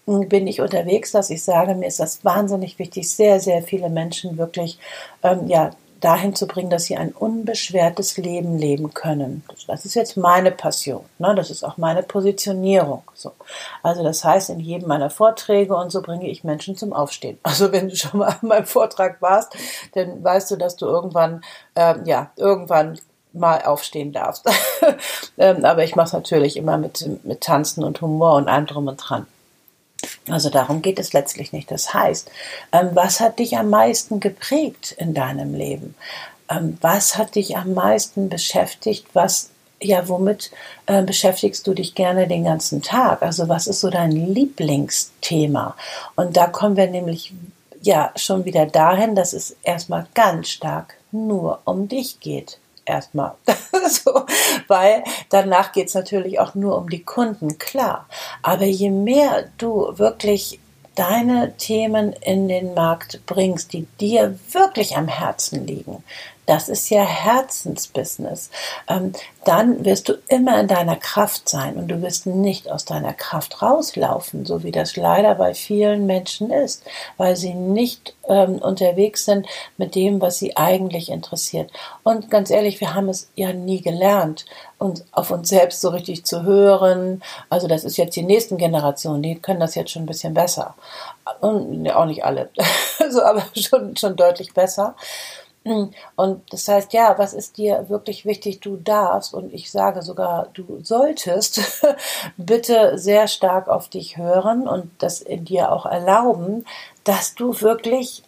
hm, 0.05 0.27
bin 0.27 0.47
ich 0.47 0.59
unterwegs, 0.59 1.11
dass 1.11 1.29
ich 1.29 1.43
sage, 1.43 1.75
mir 1.75 1.87
ist 1.87 2.01
das 2.01 2.25
wahnsinnig 2.25 2.77
wichtig, 2.77 3.09
sehr, 3.09 3.39
sehr 3.39 3.61
viele 3.61 3.89
Menschen 3.89 4.37
wirklich 4.37 4.79
ähm, 5.23 5.47
ja, 5.47 5.71
dahin 5.99 6.35
zu 6.35 6.47
bringen, 6.47 6.69
dass 6.69 6.85
sie 6.85 6.97
ein 6.97 7.11
unbeschwertes 7.11 8.17
Leben 8.17 8.57
leben 8.57 8.93
können. 8.93 9.43
Das 9.67 9.85
ist 9.85 9.95
jetzt 9.95 10.17
meine 10.17 10.51
Passion, 10.51 11.03
ne? 11.19 11.33
das 11.35 11.49
ist 11.49 11.63
auch 11.63 11.77
meine 11.77 12.03
Positionierung. 12.03 13.03
So. 13.13 13.31
Also 13.83 14.03
das 14.03 14.23
heißt, 14.23 14.49
in 14.49 14.59
jedem 14.59 14.87
meiner 14.87 15.09
Vorträge 15.09 15.75
und 15.75 15.91
so 15.91 16.01
bringe 16.01 16.29
ich 16.29 16.43
Menschen 16.43 16.75
zum 16.75 16.93
Aufstehen. 16.93 17.37
Also 17.57 17.71
wenn 17.71 17.89
du 17.89 17.95
schon 17.95 18.19
mal 18.19 18.27
an 18.27 18.47
meinem 18.47 18.65
Vortrag 18.65 19.21
warst, 19.21 19.55
dann 19.93 20.23
weißt 20.23 20.51
du, 20.51 20.57
dass 20.57 20.75
du 20.75 20.85
irgendwann, 20.85 21.41
ähm, 21.75 22.01
ja, 22.05 22.29
irgendwann 22.35 22.99
mal 23.33 23.63
aufstehen 23.63 24.11
darfst. 24.11 24.47
ähm, 25.37 25.65
aber 25.65 25.83
ich 25.83 25.95
mache 25.95 26.07
es 26.07 26.13
natürlich 26.13 26.57
immer 26.57 26.77
mit, 26.77 27.09
mit 27.23 27.41
Tanzen 27.41 27.83
und 27.83 28.01
Humor 28.01 28.35
und 28.35 28.47
allem 28.47 28.67
drum 28.67 28.87
und 28.87 28.97
dran. 28.97 29.25
Also 30.29 30.49
darum 30.49 30.81
geht 30.81 30.99
es 30.99 31.13
letztlich 31.13 31.53
nicht. 31.53 31.71
Das 31.71 31.93
heißt, 31.93 32.29
ähm, 32.71 32.89
was 32.93 33.19
hat 33.19 33.39
dich 33.39 33.57
am 33.57 33.69
meisten 33.69 34.19
geprägt 34.19 34.95
in 34.97 35.13
deinem 35.13 35.53
Leben? 35.53 35.95
Ähm, 36.49 36.77
was 36.81 37.17
hat 37.17 37.35
dich 37.35 37.57
am 37.57 37.73
meisten 37.73 38.29
beschäftigt? 38.29 39.07
Was, 39.13 39.49
ja, 39.81 40.07
womit 40.07 40.51
äh, 40.85 41.03
beschäftigst 41.03 41.65
du 41.67 41.73
dich 41.73 41.95
gerne 41.95 42.27
den 42.27 42.43
ganzen 42.43 42.81
Tag? 42.81 43.21
Also 43.21 43.47
was 43.47 43.67
ist 43.67 43.79
so 43.79 43.89
dein 43.89 44.11
Lieblingsthema? 44.11 45.75
Und 46.15 46.35
da 46.35 46.47
kommen 46.47 46.75
wir 46.77 46.87
nämlich 46.87 47.33
ja 47.81 48.11
schon 48.15 48.45
wieder 48.45 48.65
dahin, 48.65 49.15
dass 49.15 49.33
es 49.33 49.55
erstmal 49.63 50.07
ganz 50.13 50.49
stark 50.49 50.95
nur 51.11 51.61
um 51.65 51.87
dich 51.87 52.19
geht 52.19 52.59
erstmal. 52.87 53.35
so, 53.89 54.25
weil 54.67 55.03
danach 55.29 55.71
geht 55.71 55.87
es 55.87 55.93
natürlich 55.93 56.39
auch 56.39 56.55
nur 56.55 56.77
um 56.77 56.89
die 56.89 57.03
Kunden, 57.03 57.57
klar. 57.57 58.07
Aber 58.41 58.65
je 58.65 58.89
mehr 58.89 59.49
du 59.57 59.97
wirklich 59.97 60.59
deine 60.95 61.55
Themen 61.57 62.13
in 62.13 62.47
den 62.47 62.73
Markt 62.73 63.21
bringst, 63.27 63.73
die 63.73 63.85
dir 63.99 64.39
wirklich 64.51 64.97
am 64.97 65.07
Herzen 65.07 65.67
liegen, 65.67 66.03
das 66.47 66.69
ist 66.69 66.89
ja 66.89 67.03
Herzensbusiness, 67.03 68.49
ähm, 68.87 69.11
dann 69.43 69.85
wirst 69.85 70.09
du 70.09 70.13
immer 70.27 70.59
in 70.59 70.67
deiner 70.67 70.95
Kraft 70.95 71.47
sein 71.47 71.75
und 71.75 71.89
du 71.89 72.01
wirst 72.01 72.25
nicht 72.25 72.71
aus 72.71 72.85
deiner 72.85 73.13
Kraft 73.13 73.61
rauslaufen, 73.61 74.45
so 74.45 74.63
wie 74.63 74.71
das 74.71 74.95
leider 74.95 75.35
bei 75.35 75.53
vielen 75.53 76.05
Menschen 76.05 76.49
ist, 76.49 76.83
weil 77.17 77.35
sie 77.35 77.53
nicht 77.53 78.15
ähm, 78.29 78.55
unterwegs 78.59 79.25
sind 79.25 79.45
mit 79.77 79.93
dem, 79.93 80.21
was 80.21 80.37
sie 80.39 80.55
eigentlich 80.55 81.09
interessiert. 81.11 81.69
Und 82.03 82.31
ganz 82.31 82.49
ehrlich, 82.49 82.79
wir 82.79 82.93
haben 82.93 83.09
es 83.09 83.29
ja 83.35 83.51
nie 83.51 83.81
gelernt, 83.81 84.45
uns 84.77 85.05
auf 85.11 85.31
uns 85.31 85.49
selbst 85.49 85.81
so 85.81 85.89
richtig 85.89 86.25
zu 86.25 86.43
hören. 86.43 87.21
Also 87.49 87.67
das 87.67 87.83
ist 87.83 87.97
jetzt 87.97 88.15
die 88.15 88.23
nächsten 88.23 88.57
Generationen, 88.57 89.21
die 89.21 89.35
können 89.35 89.59
das 89.59 89.75
jetzt 89.75 89.91
schon 89.91 90.03
ein 90.03 90.07
bisschen 90.07 90.33
besser. 90.33 90.75
Und 91.41 91.85
ja, 91.85 91.97
auch 91.97 92.05
nicht 92.05 92.23
alle, 92.23 92.49
so, 93.09 93.21
aber 93.21 93.43
schon, 93.53 93.97
schon 93.97 94.15
deutlich 94.15 94.53
besser. 94.53 94.95
Und 96.15 96.53
das 96.53 96.67
heißt, 96.67 96.93
ja, 96.93 97.17
was 97.17 97.33
ist 97.33 97.57
dir 97.57 97.89
wirklich 97.89 98.25
wichtig? 98.25 98.59
Du 98.59 98.77
darfst 98.77 99.33
und 99.33 99.53
ich 99.53 99.71
sage 99.71 100.01
sogar, 100.01 100.47
du 100.53 100.79
solltest 100.83 101.61
bitte 102.37 102.97
sehr 102.97 103.27
stark 103.27 103.67
auf 103.67 103.89
dich 103.89 104.17
hören 104.17 104.67
und 104.67 104.91
das 104.99 105.21
in 105.21 105.45
dir 105.45 105.71
auch 105.71 105.85
erlauben, 105.85 106.65
dass 107.03 107.35
du 107.35 107.59
wirklich, 107.61 108.23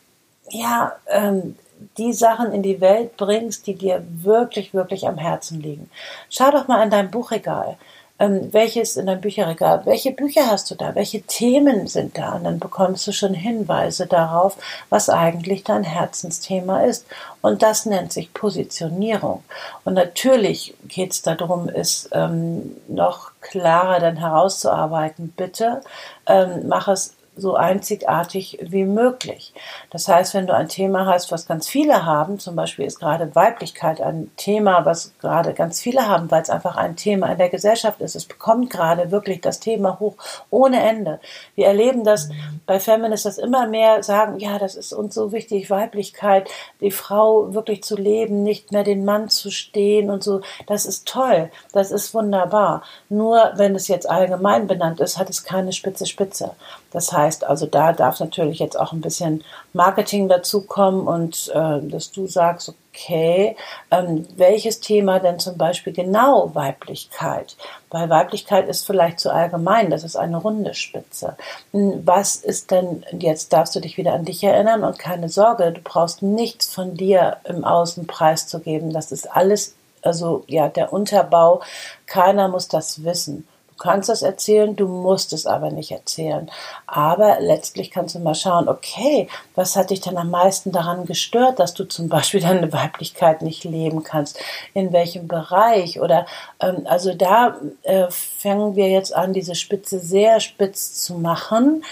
ja, 0.50 0.94
ähm, 1.08 1.56
die 1.98 2.14
Sachen 2.14 2.52
in 2.52 2.62
die 2.62 2.82
Welt 2.82 3.16
bringst, 3.18 3.66
die 3.68 3.76
dir 3.76 4.04
wirklich, 4.22 4.74
wirklich 4.74 5.08
am 5.08 5.18
Herzen 5.18 5.62
liegen. 5.62 5.90
Schau 6.30 6.52
doch 6.52 6.68
mal 6.68 6.84
in 6.84 6.90
dein 6.90 7.10
Buchregal 7.10 7.78
ähm, 8.20 8.52
welches 8.52 8.98
in 8.98 9.06
deinem 9.06 9.22
Bücherregal, 9.22 9.86
welche 9.86 10.12
Bücher 10.12 10.48
hast 10.48 10.70
du 10.70 10.76
da, 10.76 10.96
welche 10.96 11.22
Themen 11.22 11.88
sind 11.88 12.18
da 12.18 12.34
und 12.34 12.44
dann 12.44 12.60
bekommst 12.60 13.08
du 13.08 13.12
schon 13.12 13.34
Hinweise 13.34 14.08
darauf, 14.08 14.58
was 14.90 15.10
eigentlich 15.10 15.64
dein 15.64 15.84
Herzensthema 15.84 16.82
ist. 16.82 17.06
Und 17.42 17.64
das 17.64 17.86
nennt 17.86 18.12
sich 18.12 18.34
Positionierung. 18.34 19.44
Und 19.86 19.94
natürlich 19.94 20.76
geht 20.88 21.12
es 21.12 21.22
darum, 21.22 21.70
es 21.70 22.10
ähm, 22.12 22.76
noch 22.88 23.32
klarer 23.42 24.00
dann 24.00 24.18
herauszuarbeiten. 24.18 25.34
Bitte 25.36 25.82
ähm, 26.28 26.68
mach 26.68 26.88
es 26.90 27.14
so 27.40 27.56
einzigartig 27.56 28.60
wie 28.62 28.86
möglich. 28.86 29.54
Das 29.90 30.08
heißt, 30.08 30.34
wenn 30.34 30.48
du 30.48 30.54
ein 30.54 30.70
Thema 30.70 31.06
hast, 31.06 31.32
was 31.32 31.48
ganz 31.48 31.68
viele 31.68 32.06
haben, 32.06 32.40
zum 32.40 32.56
Beispiel 32.56 32.86
ist 32.86 33.00
gerade 33.00 33.34
Weiblichkeit 33.36 34.02
ein 34.02 34.32
Thema, 34.38 34.86
was 34.86 35.14
gerade 35.20 35.54
ganz 35.54 35.82
viele 35.82 36.08
haben, 36.08 36.30
weil 36.32 36.42
es 36.42 36.50
einfach 36.50 36.76
ein 36.76 36.96
Thema 36.96 37.32
in 37.32 37.38
der 37.38 37.50
Gesellschaft 37.50 38.02
ist. 38.02 38.16
Es 38.16 38.26
bekommt 38.26 38.70
gerade 38.70 39.12
wirklich 39.12 39.42
das 39.42 39.60
Thema 39.60 40.00
hoch 40.00 40.16
ohne 40.50 40.82
Ende. 40.82 41.20
Wir 41.56 41.68
erleben 41.68 42.04
das 42.04 42.30
bei 42.66 42.80
Feminists, 42.80 43.24
dass 43.24 43.38
immer 43.38 43.68
mehr 43.68 44.04
sagen, 44.04 44.40
ja, 44.40 44.60
das 44.60 44.76
ist 44.76 44.94
uns 44.94 45.16
so 45.16 45.32
wichtig, 45.32 45.70
Weiblichkeit, 45.70 46.50
die 46.82 46.92
Frau 46.92 47.54
wirklich 47.54 47.84
zu 47.84 47.96
leben, 47.96 48.44
nicht 48.44 48.72
mehr 48.72 48.84
den 48.84 49.06
Mann 49.06 49.30
zu 49.30 49.52
stehen 49.52 50.10
und 50.10 50.24
so. 50.24 50.42
Das 50.68 50.86
ist 50.86 51.08
toll, 51.08 51.50
das 51.74 51.92
ist 51.92 52.14
wunderbar. 52.14 52.84
Nur 53.10 53.52
wenn 53.56 53.76
es 53.76 53.88
jetzt 53.88 54.10
allgemein 54.10 54.68
benannt 54.68 55.00
ist, 55.00 55.18
hat 55.18 55.30
es 55.30 55.44
keine 55.44 55.74
spitze 55.74 56.06
Spitze. 56.06 56.52
Das 56.92 57.12
heißt, 57.14 57.29
also 57.44 57.66
da 57.66 57.94
darf 57.94 58.20
natürlich 58.20 58.60
jetzt 58.60 58.80
auch 58.80 58.92
ein 58.92 59.02
bisschen 59.02 59.44
Marketing 59.74 60.30
dazukommen 60.30 61.08
und 61.08 61.52
äh, 61.54 61.80
dass 61.82 62.12
du 62.12 62.28
sagst, 62.28 62.74
okay, 62.94 63.56
ähm, 63.92 64.28
welches 64.36 64.80
Thema 64.80 65.20
denn 65.20 65.40
zum 65.40 65.58
Beispiel 65.58 65.94
genau 65.94 66.54
Weiblichkeit? 66.54 67.56
Weil 67.90 68.10
Weiblichkeit 68.10 68.68
ist 68.68 68.86
vielleicht 68.86 69.20
zu 69.20 69.32
allgemein, 69.32 69.90
das 69.90 70.04
ist 70.04 70.16
eine 70.16 70.38
runde 70.38 70.74
Spitze. 70.74 71.38
Hm, 71.72 72.02
was 72.06 72.36
ist 72.36 72.72
denn, 72.72 73.06
jetzt 73.18 73.54
darfst 73.54 73.76
du 73.76 73.80
dich 73.80 73.98
wieder 73.98 74.14
an 74.14 74.26
dich 74.26 74.44
erinnern 74.44 74.84
und 74.84 75.00
keine 75.00 75.30
Sorge, 75.30 75.72
du 75.72 75.82
brauchst 75.82 76.22
nichts 76.22 76.74
von 76.74 76.96
dir 76.96 77.38
im 77.44 77.64
Außen 77.64 78.08
preiszugeben. 78.08 78.92
Das 78.92 79.12
ist 79.12 79.32
alles, 79.32 79.76
also 80.02 80.44
ja, 80.48 80.68
der 80.68 80.92
Unterbau, 80.92 81.62
keiner 82.06 82.48
muss 82.48 82.68
das 82.68 83.04
wissen 83.04 83.48
kannst 83.80 84.10
das 84.10 84.22
erzählen, 84.22 84.76
du 84.76 84.88
musst 84.88 85.34
es 85.34 85.46
aber 85.46 85.72
nicht 85.72 85.92
erzählen. 85.92 86.52
Aber 86.86 87.40
letztlich 87.40 87.92
kannst 87.92 88.16
du 88.16 88.20
mal 88.20 88.36
schauen, 88.36 88.68
okay, 88.68 89.28
was 89.56 89.76
hat 89.76 89.90
dich 89.90 90.02
dann 90.02 90.18
am 90.18 90.30
meisten 90.30 90.72
daran 90.72 91.06
gestört, 91.06 91.60
dass 91.60 91.74
du 91.74 91.86
zum 91.86 92.10
Beispiel 92.10 92.42
deine 92.42 92.72
Weiblichkeit 92.72 93.42
nicht 93.42 93.64
leben 93.64 94.04
kannst? 94.04 94.40
In 94.74 94.94
welchem 94.94 95.28
Bereich? 95.28 96.00
Oder 96.00 96.26
ähm, 96.60 96.86
also 96.86 97.14
da 97.14 97.56
äh, 97.84 98.08
fangen 98.10 98.76
wir 98.76 98.90
jetzt 98.90 99.16
an, 99.16 99.34
diese 99.34 99.56
Spitze 99.56 100.00
sehr 100.00 100.40
spitz 100.40 101.02
zu 101.04 101.16
machen 101.16 101.84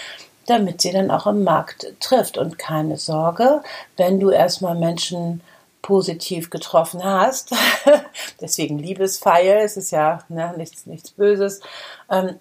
damit 0.48 0.80
sie 0.80 0.92
dann 0.92 1.10
auch 1.10 1.26
im 1.26 1.44
Markt 1.44 1.86
trifft. 2.00 2.38
Und 2.38 2.58
keine 2.58 2.96
Sorge, 2.96 3.60
wenn 3.96 4.18
du 4.18 4.30
erstmal 4.30 4.74
Menschen 4.74 5.42
positiv 5.88 6.50
getroffen 6.50 7.02
hast. 7.02 7.54
Deswegen 8.42 8.78
Liebespfeil, 8.78 9.62
es 9.64 9.78
ist 9.78 9.90
ja 9.90 10.18
ne, 10.28 10.52
nichts, 10.54 10.84
nichts 10.84 11.12
Böses. 11.12 11.62
Ähm, 12.10 12.38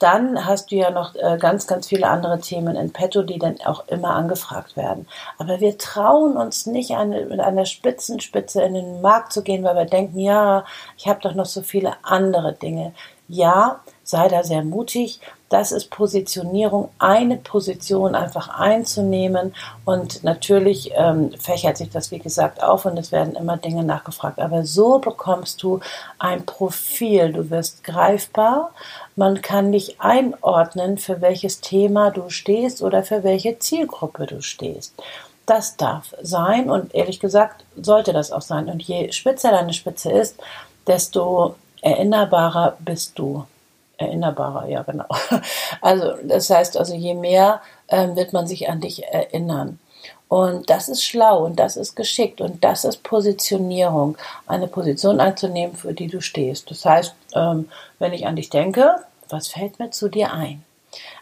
dann 0.00 0.44
hast 0.44 0.72
du 0.72 0.74
ja 0.74 0.90
noch 0.90 1.14
äh, 1.14 1.38
ganz, 1.38 1.68
ganz 1.68 1.86
viele 1.86 2.08
andere 2.08 2.40
Themen 2.40 2.74
in 2.74 2.92
petto, 2.92 3.22
die 3.22 3.38
dann 3.38 3.58
auch 3.64 3.86
immer 3.86 4.16
angefragt 4.16 4.76
werden. 4.76 5.06
Aber 5.38 5.60
wir 5.60 5.78
trauen 5.78 6.36
uns 6.36 6.66
nicht, 6.66 6.90
eine, 6.96 7.26
mit 7.26 7.38
einer 7.38 7.64
Spitzenspitze 7.64 8.60
in 8.62 8.74
den 8.74 9.00
Markt 9.02 9.32
zu 9.32 9.42
gehen, 9.44 9.62
weil 9.62 9.76
wir 9.76 9.84
denken, 9.84 10.18
ja, 10.18 10.64
ich 10.98 11.06
habe 11.06 11.20
doch 11.20 11.34
noch 11.34 11.46
so 11.46 11.62
viele 11.62 11.92
andere 12.02 12.54
Dinge. 12.54 12.92
Ja, 13.28 13.82
sei 14.10 14.28
da 14.28 14.42
sehr 14.42 14.62
mutig, 14.62 15.20
das 15.50 15.72
ist 15.72 15.90
Positionierung, 15.90 16.90
eine 17.00 17.36
Position 17.36 18.14
einfach 18.14 18.48
einzunehmen. 18.60 19.52
Und 19.84 20.22
natürlich 20.22 20.92
ähm, 20.94 21.32
fächert 21.38 21.76
sich 21.76 21.90
das, 21.90 22.12
wie 22.12 22.20
gesagt, 22.20 22.62
auf 22.62 22.84
und 22.84 22.96
es 22.96 23.10
werden 23.10 23.34
immer 23.34 23.56
Dinge 23.56 23.82
nachgefragt. 23.82 24.38
Aber 24.38 24.64
so 24.64 25.00
bekommst 25.00 25.62
du 25.64 25.80
ein 26.20 26.46
Profil. 26.46 27.32
Du 27.32 27.50
wirst 27.50 27.82
greifbar. 27.82 28.70
Man 29.16 29.42
kann 29.42 29.72
dich 29.72 30.00
einordnen, 30.00 30.98
für 30.98 31.20
welches 31.20 31.60
Thema 31.60 32.12
du 32.12 32.30
stehst 32.30 32.80
oder 32.80 33.02
für 33.02 33.24
welche 33.24 33.58
Zielgruppe 33.58 34.26
du 34.26 34.42
stehst. 34.42 34.94
Das 35.46 35.76
darf 35.76 36.14
sein 36.22 36.70
und 36.70 36.94
ehrlich 36.94 37.18
gesagt 37.18 37.64
sollte 37.74 38.12
das 38.12 38.30
auch 38.30 38.42
sein. 38.42 38.68
Und 38.68 38.82
je 38.82 39.10
spitzer 39.10 39.50
deine 39.50 39.72
Spitze 39.72 40.12
ist, 40.12 40.36
desto 40.86 41.56
erinnerbarer 41.82 42.76
bist 42.78 43.18
du 43.18 43.46
erinnerbarer, 44.00 44.66
ja 44.68 44.82
genau. 44.82 45.06
Also 45.80 46.14
das 46.24 46.50
heißt 46.50 46.76
also, 46.76 46.94
je 46.94 47.14
mehr 47.14 47.60
ähm, 47.88 48.16
wird 48.16 48.32
man 48.32 48.46
sich 48.46 48.68
an 48.68 48.80
dich 48.80 49.04
erinnern. 49.04 49.78
Und 50.28 50.70
das 50.70 50.88
ist 50.88 51.04
schlau 51.04 51.44
und 51.44 51.58
das 51.58 51.76
ist 51.76 51.96
geschickt 51.96 52.40
und 52.40 52.62
das 52.62 52.84
ist 52.84 53.02
Positionierung, 53.02 54.16
eine 54.46 54.68
Position 54.68 55.20
einzunehmen, 55.20 55.74
für 55.74 55.92
die 55.92 56.06
du 56.06 56.20
stehst. 56.20 56.70
Das 56.70 56.84
heißt, 56.84 57.14
ähm, 57.34 57.68
wenn 57.98 58.12
ich 58.12 58.26
an 58.26 58.36
dich 58.36 58.48
denke, 58.48 58.96
was 59.28 59.48
fällt 59.48 59.78
mir 59.78 59.90
zu 59.90 60.08
dir 60.08 60.32
ein? 60.32 60.64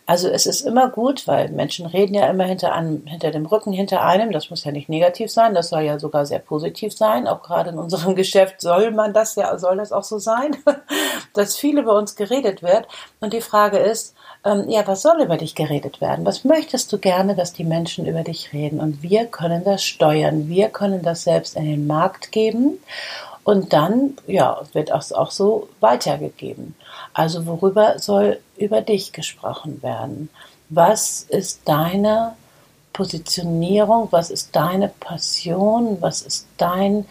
Also 0.06 0.28
es 0.28 0.46
ist 0.46 0.62
immer 0.62 0.88
gut, 0.88 1.26
weil 1.28 1.50
Menschen 1.50 1.84
reden 1.84 2.14
ja 2.14 2.26
immer 2.28 2.44
hinter, 2.44 2.72
einem, 2.72 3.06
hinter 3.06 3.30
dem 3.30 3.44
Rücken 3.44 3.72
hinter 3.72 4.02
einem. 4.02 4.32
Das 4.32 4.48
muss 4.48 4.64
ja 4.64 4.72
nicht 4.72 4.88
negativ 4.88 5.30
sein, 5.30 5.54
das 5.54 5.68
soll 5.68 5.82
ja 5.82 5.98
sogar 5.98 6.24
sehr 6.24 6.38
positiv 6.38 6.96
sein. 6.96 7.28
Auch 7.28 7.42
gerade 7.42 7.70
in 7.70 7.78
unserem 7.78 8.14
Geschäft 8.16 8.62
soll 8.62 8.90
man 8.90 9.12
das 9.12 9.34
ja, 9.34 9.56
soll 9.58 9.76
das 9.76 9.92
auch 9.92 10.04
so 10.04 10.18
sein, 10.18 10.56
dass 11.34 11.56
viele 11.56 11.82
bei 11.82 11.92
uns 11.92 12.16
geredet 12.16 12.62
wird. 12.62 12.88
Und 13.20 13.34
die 13.34 13.42
Frage 13.42 13.76
ist, 13.78 14.14
ähm, 14.44 14.64
ja, 14.68 14.86
was 14.86 15.02
soll 15.02 15.20
über 15.20 15.36
dich 15.36 15.54
geredet 15.54 16.00
werden? 16.00 16.24
Was 16.24 16.44
möchtest 16.44 16.92
du 16.92 16.98
gerne, 16.98 17.34
dass 17.34 17.52
die 17.52 17.64
Menschen 17.64 18.06
über 18.06 18.22
dich 18.22 18.52
reden? 18.54 18.80
Und 18.80 19.02
wir 19.02 19.26
können 19.26 19.64
das 19.64 19.84
steuern. 19.84 20.48
Wir 20.48 20.70
können 20.70 21.02
das 21.02 21.24
selbst 21.24 21.56
in 21.56 21.64
den 21.64 21.86
Markt 21.86 22.32
geben. 22.32 22.78
Und 23.48 23.72
dann, 23.72 24.18
ja, 24.26 24.60
wird 24.74 24.90
das 24.90 25.10
auch 25.10 25.30
so 25.30 25.70
weitergegeben. 25.80 26.74
Also 27.14 27.46
worüber 27.46 27.98
soll 27.98 28.40
über 28.58 28.82
dich 28.82 29.14
gesprochen 29.14 29.82
werden? 29.82 30.28
Was 30.68 31.22
ist 31.22 31.62
deine 31.64 32.34
Positionierung? 32.92 34.08
Was 34.10 34.28
ist 34.28 34.54
deine 34.54 34.88
Passion? 34.88 35.96
Was 36.00 36.20
ist 36.20 36.46
dein 36.58 37.06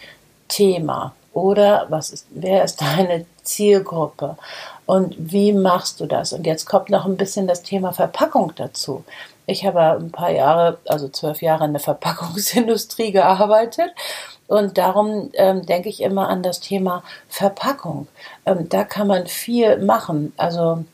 Thema? 0.46 1.12
Oder 1.32 1.86
was 1.88 2.10
ist, 2.10 2.26
wer 2.30 2.62
ist 2.62 2.82
deine 2.82 3.26
Zielgruppe? 3.42 4.36
Und 4.86 5.16
wie 5.18 5.52
machst 5.52 5.98
du 5.98 6.06
das? 6.06 6.32
Und 6.32 6.46
jetzt 6.46 6.66
kommt 6.66 6.88
noch 6.88 7.04
ein 7.04 7.16
bisschen 7.16 7.48
das 7.48 7.64
Thema 7.64 7.92
Verpackung 7.92 8.52
dazu. 8.54 9.02
Ich 9.46 9.66
habe 9.66 9.80
ein 9.80 10.12
paar 10.12 10.30
Jahre, 10.30 10.78
also 10.86 11.08
zwölf 11.08 11.42
Jahre 11.42 11.64
in 11.64 11.72
der 11.72 11.80
Verpackungsindustrie 11.80 13.10
gearbeitet 13.10 13.90
und 14.48 14.78
darum 14.78 15.30
ähm, 15.34 15.64
denke 15.64 15.88
ich 15.88 16.02
immer 16.02 16.28
an 16.28 16.42
das 16.42 16.60
Thema 16.60 17.04
Verpackung. 17.28 18.08
Ähm, 18.46 18.68
da 18.68 18.82
kann 18.82 19.06
man 19.06 19.26
viel 19.26 19.78
machen. 19.78 20.32
Also 20.36 20.84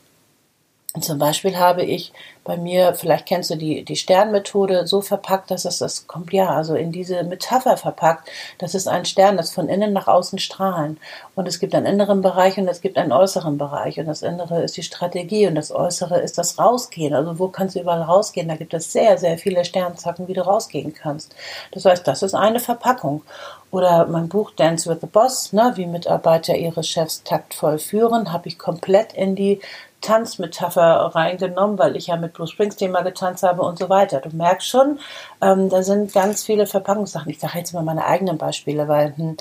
zum 1.03 1.19
Beispiel 1.19 1.57
habe 1.57 1.83
ich 1.83 2.13
bei 2.45 2.57
mir, 2.57 2.93
vielleicht 2.93 3.25
kennst 3.25 3.49
du 3.49 3.55
die, 3.55 3.83
die 3.83 3.95
Sternmethode, 3.95 4.85
so 4.85 5.01
verpackt, 5.01 5.49
dass 5.49 5.65
es 5.65 5.79
das 5.79 6.05
kommt, 6.05 6.31
ja, 6.31 6.49
also 6.49 6.75
in 6.75 6.91
diese 6.91 7.23
Metapher 7.23 7.75
verpackt. 7.75 8.29
Das 8.59 8.75
ist 8.75 8.87
ein 8.87 9.03
Stern, 9.03 9.35
das 9.35 9.51
von 9.51 9.67
innen 9.67 9.93
nach 9.93 10.07
außen 10.07 10.37
strahlen. 10.37 10.99
Und 11.33 11.47
es 11.47 11.59
gibt 11.59 11.73
einen 11.73 11.87
inneren 11.87 12.21
Bereich 12.21 12.57
und 12.59 12.67
es 12.67 12.81
gibt 12.81 12.97
einen 12.97 13.11
äußeren 13.11 13.57
Bereich. 13.57 13.99
Und 13.99 14.05
das 14.05 14.21
Innere 14.21 14.63
ist 14.63 14.77
die 14.77 14.83
Strategie 14.83 15.47
und 15.47 15.55
das 15.55 15.71
Äußere 15.71 16.19
ist 16.19 16.37
das 16.37 16.59
Rausgehen. 16.59 17.15
Also 17.15 17.39
wo 17.39 17.47
kannst 17.47 17.75
du 17.75 17.79
überall 17.79 18.03
rausgehen? 18.03 18.47
Da 18.47 18.55
gibt 18.55 18.75
es 18.75 18.93
sehr, 18.93 19.17
sehr 19.17 19.39
viele 19.39 19.65
Sternzacken, 19.65 20.27
wie 20.27 20.33
du 20.33 20.45
rausgehen 20.45 20.93
kannst. 20.93 21.35
Das 21.71 21.85
heißt, 21.85 22.07
das 22.07 22.21
ist 22.21 22.35
eine 22.35 22.59
Verpackung. 22.59 23.23
Oder 23.71 24.05
mein 24.05 24.29
Buch 24.29 24.51
Dance 24.51 24.89
with 24.89 24.99
the 25.01 25.07
Boss, 25.07 25.51
ne, 25.51 25.73
wie 25.75 25.87
Mitarbeiter 25.87 26.55
ihre 26.55 26.83
Chefs 26.83 27.23
taktvoll 27.23 27.79
führen, 27.79 28.31
habe 28.31 28.47
ich 28.47 28.59
komplett 28.59 29.13
in 29.13 29.35
die 29.35 29.59
Tanzmetapher 30.05 31.15
reingenommen, 31.15 31.79
weil 31.79 31.95
ich 31.95 32.07
ja 32.07 32.15
mit 32.15 32.33
Bruce 32.33 32.51
Springsteen 32.51 32.91
mal 32.91 33.03
getanzt 33.03 33.43
habe 33.43 33.63
und 33.63 33.79
so 33.79 33.89
weiter. 33.89 34.21
Du 34.21 34.29
merkst 34.35 34.67
schon, 34.67 34.99
ähm, 35.41 35.69
da 35.69 35.81
sind 35.81 36.13
ganz 36.13 36.43
viele 36.43 36.67
Verpackungssachen. 36.67 37.31
Ich 37.31 37.39
sage 37.39 37.57
jetzt 37.57 37.73
mal 37.73 37.83
meine 37.83 38.05
eigenen 38.05 38.37
Beispiele, 38.37 38.87
weil, 38.87 39.17
hm, 39.17 39.37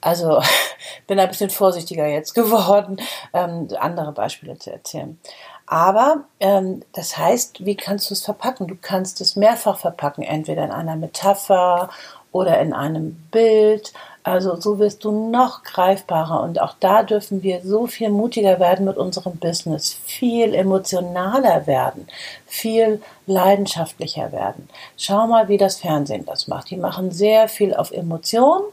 also 0.00 0.42
bin 1.06 1.20
ein 1.20 1.28
bisschen 1.28 1.50
vorsichtiger 1.50 2.06
jetzt 2.06 2.34
geworden, 2.34 3.00
ähm, 3.32 3.68
andere 3.78 4.12
Beispiele 4.12 4.58
zu 4.58 4.72
erzählen. 4.72 5.18
Aber 5.66 6.24
ähm, 6.40 6.82
das 6.94 7.16
heißt, 7.16 7.64
wie 7.64 7.76
kannst 7.76 8.10
du 8.10 8.14
es 8.14 8.24
verpacken? 8.24 8.66
Du 8.66 8.76
kannst 8.80 9.20
es 9.20 9.36
mehrfach 9.36 9.78
verpacken, 9.78 10.24
entweder 10.24 10.64
in 10.64 10.72
einer 10.72 10.96
Metapher 10.96 11.90
oder 12.32 12.58
in 12.60 12.72
einem 12.72 13.14
Bild. 13.30 13.92
Also 14.28 14.56
so 14.60 14.78
wirst 14.78 15.04
du 15.04 15.30
noch 15.30 15.62
greifbarer 15.62 16.42
und 16.42 16.60
auch 16.60 16.74
da 16.78 17.02
dürfen 17.02 17.42
wir 17.42 17.62
so 17.62 17.86
viel 17.86 18.10
mutiger 18.10 18.60
werden 18.60 18.84
mit 18.84 18.98
unserem 18.98 19.36
Business, 19.38 19.98
viel 20.04 20.52
emotionaler 20.52 21.66
werden, 21.66 22.06
viel 22.46 23.00
leidenschaftlicher 23.26 24.30
werden. 24.30 24.68
Schau 24.98 25.26
mal, 25.26 25.48
wie 25.48 25.56
das 25.56 25.78
Fernsehen 25.78 26.26
das 26.26 26.46
macht. 26.46 26.68
Die 26.68 26.76
machen 26.76 27.10
sehr 27.10 27.48
viel 27.48 27.74
auf 27.74 27.90
Emotionen 27.90 28.64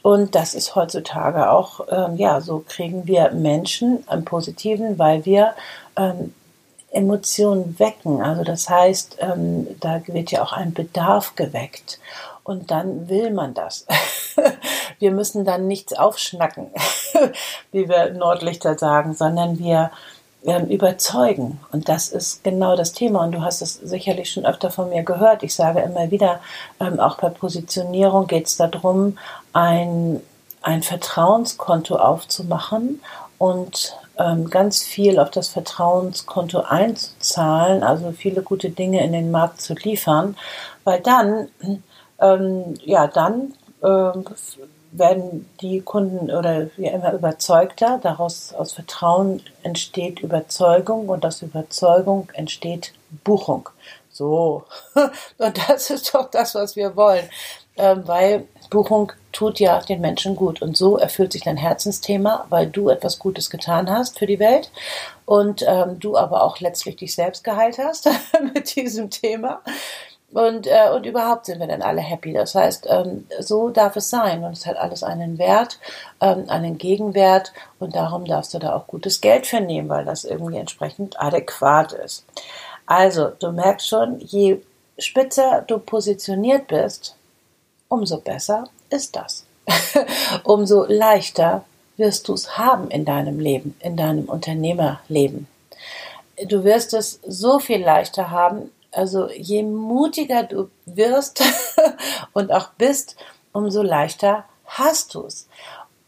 und 0.00 0.34
das 0.34 0.54
ist 0.54 0.74
heutzutage 0.74 1.50
auch, 1.50 1.80
ähm, 1.90 2.16
ja, 2.16 2.40
so 2.40 2.64
kriegen 2.66 3.06
wir 3.06 3.30
Menschen 3.32 4.04
im 4.10 4.24
Positiven, 4.24 4.98
weil 4.98 5.26
wir 5.26 5.52
ähm, 5.96 6.32
Emotionen 6.90 7.78
wecken. 7.78 8.22
Also 8.22 8.42
das 8.42 8.70
heißt, 8.70 9.18
ähm, 9.20 9.66
da 9.80 10.00
wird 10.06 10.30
ja 10.30 10.42
auch 10.42 10.54
ein 10.54 10.72
Bedarf 10.72 11.36
geweckt. 11.36 11.98
Und 12.44 12.70
dann 12.70 13.08
will 13.08 13.30
man 13.32 13.54
das. 13.54 13.86
wir 14.98 15.10
müssen 15.10 15.44
dann 15.44 15.66
nichts 15.66 15.94
aufschnacken, 15.94 16.68
wie 17.72 17.88
wir 17.88 18.12
Nordlichter 18.12 18.78
sagen, 18.78 19.14
sondern 19.14 19.58
wir 19.58 19.90
ähm, 20.44 20.66
überzeugen. 20.66 21.58
Und 21.72 21.88
das 21.88 22.08
ist 22.08 22.44
genau 22.44 22.76
das 22.76 22.92
Thema. 22.92 23.24
Und 23.24 23.32
du 23.32 23.42
hast 23.42 23.62
es 23.62 23.74
sicherlich 23.74 24.30
schon 24.30 24.44
öfter 24.44 24.70
von 24.70 24.90
mir 24.90 25.02
gehört. 25.02 25.42
Ich 25.42 25.54
sage 25.54 25.80
immer 25.80 26.10
wieder, 26.10 26.40
ähm, 26.80 27.00
auch 27.00 27.16
bei 27.16 27.30
Positionierung 27.30 28.26
geht 28.26 28.46
es 28.46 28.56
darum, 28.58 29.18
ein, 29.54 30.20
ein 30.60 30.82
Vertrauenskonto 30.82 31.96
aufzumachen 31.96 33.00
und 33.38 33.96
ähm, 34.18 34.48
ganz 34.50 34.82
viel 34.82 35.18
auf 35.18 35.30
das 35.30 35.48
Vertrauenskonto 35.48 36.60
einzuzahlen, 36.60 37.82
also 37.82 38.12
viele 38.12 38.42
gute 38.42 38.70
Dinge 38.70 39.02
in 39.02 39.12
den 39.12 39.30
Markt 39.30 39.60
zu 39.60 39.74
liefern, 39.74 40.36
weil 40.84 41.00
dann, 41.00 41.48
ähm, 42.20 42.74
ja, 42.84 43.06
dann 43.06 43.54
ähm, 43.82 44.24
werden 44.92 45.48
die 45.60 45.80
Kunden 45.80 46.30
oder 46.30 46.68
wie 46.76 46.86
immer 46.86 47.12
überzeugter. 47.12 47.98
Daraus 48.02 48.54
aus 48.54 48.72
Vertrauen 48.72 49.42
entsteht 49.62 50.20
Überzeugung 50.20 51.08
und 51.08 51.26
aus 51.26 51.42
Überzeugung 51.42 52.28
entsteht 52.34 52.92
Buchung. 53.24 53.68
So, 54.10 54.64
und 55.38 55.68
das 55.68 55.90
ist 55.90 56.14
doch 56.14 56.30
das, 56.30 56.54
was 56.54 56.76
wir 56.76 56.94
wollen, 56.94 57.28
ähm, 57.76 58.06
weil 58.06 58.46
Buchung 58.70 59.12
tut 59.32 59.58
ja 59.58 59.80
den 59.80 60.00
Menschen 60.00 60.36
gut. 60.36 60.62
Und 60.62 60.76
so 60.76 60.96
erfüllt 60.96 61.32
sich 61.32 61.42
dein 61.42 61.56
Herzensthema, 61.56 62.46
weil 62.48 62.68
du 62.68 62.88
etwas 62.88 63.18
Gutes 63.18 63.50
getan 63.50 63.90
hast 63.90 64.18
für 64.18 64.26
die 64.26 64.38
Welt 64.38 64.70
und 65.26 65.64
ähm, 65.66 65.98
du 65.98 66.16
aber 66.16 66.44
auch 66.44 66.60
letztlich 66.60 66.94
dich 66.96 67.14
selbst 67.14 67.42
geheilt 67.42 67.78
hast 67.78 68.08
mit 68.54 68.76
diesem 68.76 69.10
Thema. 69.10 69.62
Und, 70.34 70.66
äh, 70.66 70.90
und 70.92 71.06
überhaupt 71.06 71.46
sind 71.46 71.60
wir 71.60 71.68
dann 71.68 71.80
alle 71.80 72.00
happy. 72.00 72.32
Das 72.32 72.56
heißt, 72.56 72.88
ähm, 72.90 73.24
so 73.38 73.70
darf 73.70 73.94
es 73.94 74.10
sein. 74.10 74.42
Und 74.42 74.52
es 74.52 74.66
hat 74.66 74.76
alles 74.76 75.04
einen 75.04 75.38
Wert, 75.38 75.78
ähm, 76.20 76.46
einen 76.48 76.76
Gegenwert. 76.76 77.52
Und 77.78 77.94
darum 77.94 78.24
darfst 78.24 78.52
du 78.52 78.58
da 78.58 78.74
auch 78.74 78.88
gutes 78.88 79.20
Geld 79.20 79.46
für 79.46 79.60
nehmen, 79.60 79.88
weil 79.88 80.04
das 80.04 80.24
irgendwie 80.24 80.56
entsprechend 80.56 81.20
adäquat 81.20 81.92
ist. 81.92 82.26
Also, 82.84 83.28
du 83.38 83.52
merkst 83.52 83.86
schon, 83.86 84.18
je 84.18 84.60
spitzer 84.98 85.62
du 85.68 85.78
positioniert 85.78 86.66
bist, 86.66 87.14
umso 87.88 88.18
besser 88.18 88.64
ist 88.90 89.14
das. 89.14 89.46
umso 90.42 90.84
leichter 90.84 91.64
wirst 91.96 92.26
du 92.26 92.34
es 92.34 92.58
haben 92.58 92.90
in 92.90 93.04
deinem 93.04 93.38
Leben, 93.38 93.76
in 93.78 93.96
deinem 93.96 94.24
Unternehmerleben. 94.24 95.46
Du 96.48 96.64
wirst 96.64 96.92
es 96.92 97.20
so 97.24 97.60
viel 97.60 97.84
leichter 97.84 98.32
haben, 98.32 98.72
also 98.96 99.28
je 99.30 99.62
mutiger 99.62 100.44
du 100.44 100.70
wirst 100.86 101.42
und 102.32 102.50
auch 102.52 102.70
bist, 102.78 103.16
umso 103.52 103.82
leichter 103.82 104.44
hast 104.66 105.14
du 105.14 105.26
es. 105.26 105.46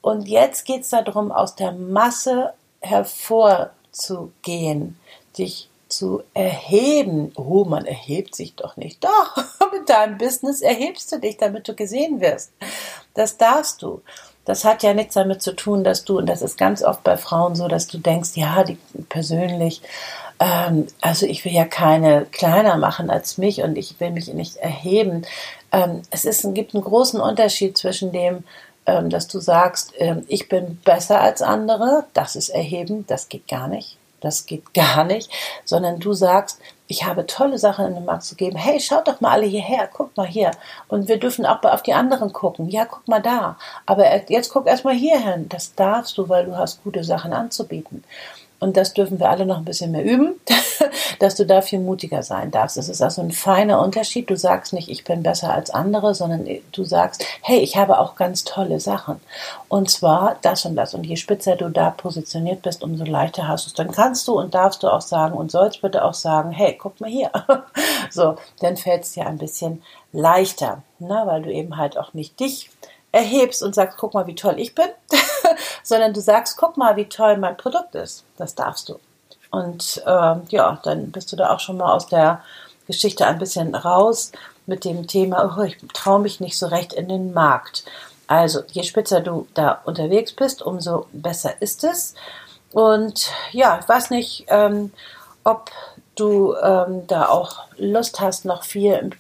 Und 0.00 0.28
jetzt 0.28 0.64
geht 0.64 0.82
es 0.82 0.90
darum, 0.90 1.32
aus 1.32 1.56
der 1.56 1.72
Masse 1.72 2.54
hervorzugehen, 2.80 4.98
dich 5.36 5.68
zu 5.88 6.22
erheben. 6.34 7.32
Oh, 7.36 7.64
man 7.64 7.86
erhebt 7.86 8.34
sich 8.34 8.54
doch 8.54 8.76
nicht. 8.76 9.04
Doch, 9.04 9.36
mit 9.72 9.88
deinem 9.88 10.18
Business 10.18 10.60
erhebst 10.60 11.12
du 11.12 11.18
dich, 11.18 11.36
damit 11.36 11.68
du 11.68 11.74
gesehen 11.74 12.20
wirst. 12.20 12.52
Das 13.14 13.36
darfst 13.36 13.82
du. 13.82 14.02
Das 14.46 14.64
hat 14.64 14.82
ja 14.82 14.94
nichts 14.94 15.14
damit 15.14 15.42
zu 15.42 15.54
tun, 15.54 15.84
dass 15.84 16.04
du, 16.04 16.18
und 16.18 16.26
das 16.26 16.40
ist 16.40 16.56
ganz 16.56 16.82
oft 16.82 17.04
bei 17.04 17.16
Frauen 17.18 17.54
so, 17.54 17.68
dass 17.68 17.86
du 17.86 17.98
denkst, 17.98 18.30
ja, 18.34 18.64
die 18.64 18.78
persönlich, 19.08 19.82
ähm, 20.40 20.86
also 21.02 21.26
ich 21.26 21.44
will 21.44 21.52
ja 21.52 21.66
keine 21.66 22.26
kleiner 22.32 22.76
machen 22.78 23.10
als 23.10 23.36
mich 23.36 23.62
und 23.62 23.76
ich 23.76 24.00
will 24.00 24.10
mich 24.10 24.32
nicht 24.32 24.56
erheben. 24.56 25.22
Ähm, 25.72 26.02
es 26.10 26.24
ist, 26.24 26.46
gibt 26.54 26.74
einen 26.74 26.84
großen 26.84 27.20
Unterschied 27.20 27.76
zwischen 27.76 28.12
dem, 28.12 28.44
ähm, 28.86 29.10
dass 29.10 29.28
du 29.28 29.40
sagst, 29.40 29.92
ähm, 29.98 30.24
ich 30.28 30.48
bin 30.48 30.80
besser 30.84 31.20
als 31.20 31.42
andere, 31.42 32.04
das 32.14 32.36
ist 32.36 32.48
erheben, 32.48 33.04
das 33.06 33.28
geht 33.28 33.48
gar 33.48 33.68
nicht 33.68 33.98
das 34.20 34.46
geht 34.46 34.62
gar 34.74 35.04
nicht, 35.04 35.30
sondern 35.64 36.00
du 36.00 36.12
sagst, 36.12 36.58
ich 36.88 37.04
habe 37.04 37.26
tolle 37.26 37.58
Sachen 37.58 37.86
in 37.86 37.94
den 37.94 38.04
Markt 38.04 38.24
zu 38.24 38.36
geben. 38.36 38.56
Hey, 38.56 38.80
schaut 38.80 39.08
doch 39.08 39.20
mal 39.20 39.32
alle 39.32 39.46
hierher, 39.46 39.88
guck 39.92 40.16
mal 40.16 40.26
hier. 40.26 40.52
Und 40.88 41.08
wir 41.08 41.18
dürfen 41.18 41.44
auch 41.44 41.62
auf 41.62 41.82
die 41.82 41.94
anderen 41.94 42.32
gucken. 42.32 42.68
Ja, 42.68 42.84
guck 42.84 43.06
mal 43.08 43.20
da. 43.20 43.56
Aber 43.86 44.04
jetzt 44.30 44.50
guck 44.50 44.66
erst 44.66 44.84
mal 44.84 44.94
hier 44.94 45.18
hin. 45.18 45.48
Das 45.48 45.74
darfst 45.74 46.16
du, 46.18 46.28
weil 46.28 46.46
du 46.46 46.56
hast 46.56 46.82
gute 46.84 47.02
Sachen 47.02 47.32
anzubieten. 47.32 48.04
Und 48.58 48.76
das 48.76 48.94
dürfen 48.94 49.20
wir 49.20 49.28
alle 49.28 49.44
noch 49.44 49.58
ein 49.58 49.64
bisschen 49.64 49.92
mehr 49.92 50.04
üben, 50.04 50.40
dass 51.18 51.34
du 51.34 51.44
da 51.44 51.60
viel 51.60 51.78
mutiger 51.78 52.22
sein 52.22 52.50
darfst. 52.50 52.76
Es 52.76 52.88
ist 52.88 53.02
also 53.02 53.20
ein 53.20 53.32
feiner 53.32 53.82
Unterschied. 53.82 54.30
Du 54.30 54.36
sagst 54.36 54.72
nicht, 54.72 54.88
ich 54.88 55.04
bin 55.04 55.22
besser 55.22 55.52
als 55.52 55.70
andere, 55.70 56.14
sondern 56.14 56.48
du 56.72 56.84
sagst, 56.84 57.24
hey, 57.42 57.58
ich 57.58 57.76
habe 57.76 57.98
auch 57.98 58.16
ganz 58.16 58.44
tolle 58.44 58.80
Sachen. 58.80 59.20
Und 59.68 59.90
zwar 59.90 60.36
das 60.42 60.64
und 60.64 60.76
das. 60.76 60.94
Und 60.94 61.04
je 61.04 61.16
spitzer 61.16 61.56
du 61.56 61.68
da 61.68 61.90
positioniert 61.90 62.62
bist, 62.62 62.82
umso 62.82 63.04
leichter 63.04 63.46
hast 63.46 63.66
du 63.66 63.68
es. 63.68 63.74
Dann 63.74 63.92
kannst 63.92 64.26
du 64.26 64.38
und 64.38 64.54
darfst 64.54 64.82
du 64.82 64.88
auch 64.88 65.00
sagen 65.00 65.34
und 65.34 65.50
sollst 65.50 65.82
bitte 65.82 66.04
auch 66.04 66.14
sagen, 66.14 66.50
hey, 66.50 66.76
guck 66.80 67.00
mal 67.00 67.10
hier. 67.10 67.30
so, 68.10 68.36
dann 68.60 68.76
fällt 68.76 69.04
es 69.04 69.12
dir 69.12 69.26
ein 69.26 69.38
bisschen 69.38 69.82
leichter, 70.12 70.82
ne? 70.98 71.22
weil 71.26 71.42
du 71.42 71.52
eben 71.52 71.76
halt 71.76 71.98
auch 71.98 72.14
nicht 72.14 72.40
dich 72.40 72.70
erhebst 73.12 73.62
und 73.62 73.74
sagst, 73.74 73.96
guck 73.98 74.14
mal, 74.14 74.26
wie 74.26 74.34
toll 74.34 74.56
ich 74.58 74.74
bin, 74.74 74.88
sondern 75.82 76.12
du 76.12 76.20
sagst, 76.20 76.56
guck 76.56 76.76
mal, 76.76 76.96
wie 76.96 77.08
toll 77.08 77.36
mein 77.36 77.56
Produkt 77.56 77.94
ist. 77.94 78.24
Das 78.36 78.54
darfst 78.54 78.88
du. 78.88 78.98
Und 79.50 80.02
äh, 80.06 80.34
ja, 80.48 80.78
dann 80.82 81.10
bist 81.10 81.32
du 81.32 81.36
da 81.36 81.50
auch 81.50 81.60
schon 81.60 81.76
mal 81.76 81.92
aus 81.92 82.06
der 82.08 82.42
Geschichte 82.86 83.26
ein 83.26 83.38
bisschen 83.38 83.74
raus 83.74 84.32
mit 84.66 84.84
dem 84.84 85.06
Thema, 85.06 85.56
oh, 85.56 85.62
ich 85.62 85.78
traue 85.92 86.20
mich 86.20 86.40
nicht 86.40 86.58
so 86.58 86.66
recht 86.66 86.92
in 86.92 87.08
den 87.08 87.32
Markt. 87.32 87.84
Also 88.26 88.62
je 88.72 88.82
spitzer 88.82 89.20
du 89.20 89.46
da 89.54 89.80
unterwegs 89.84 90.32
bist, 90.32 90.62
umso 90.62 91.06
besser 91.12 91.54
ist 91.60 91.84
es. 91.84 92.14
Und 92.72 93.30
ja, 93.52 93.78
ich 93.80 93.88
weiß 93.88 94.10
nicht, 94.10 94.46
ähm, 94.48 94.92
ob 95.44 95.70
du 96.16 96.54
ähm, 96.56 97.06
da 97.06 97.28
auch 97.28 97.64
Lust 97.76 98.20
hast, 98.20 98.44
noch 98.44 98.64
viel, 98.64 99.10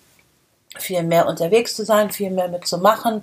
viel 0.76 1.04
mehr 1.04 1.28
unterwegs 1.28 1.76
zu 1.76 1.84
sein, 1.84 2.10
viel 2.10 2.30
mehr 2.30 2.48
mitzumachen, 2.48 3.22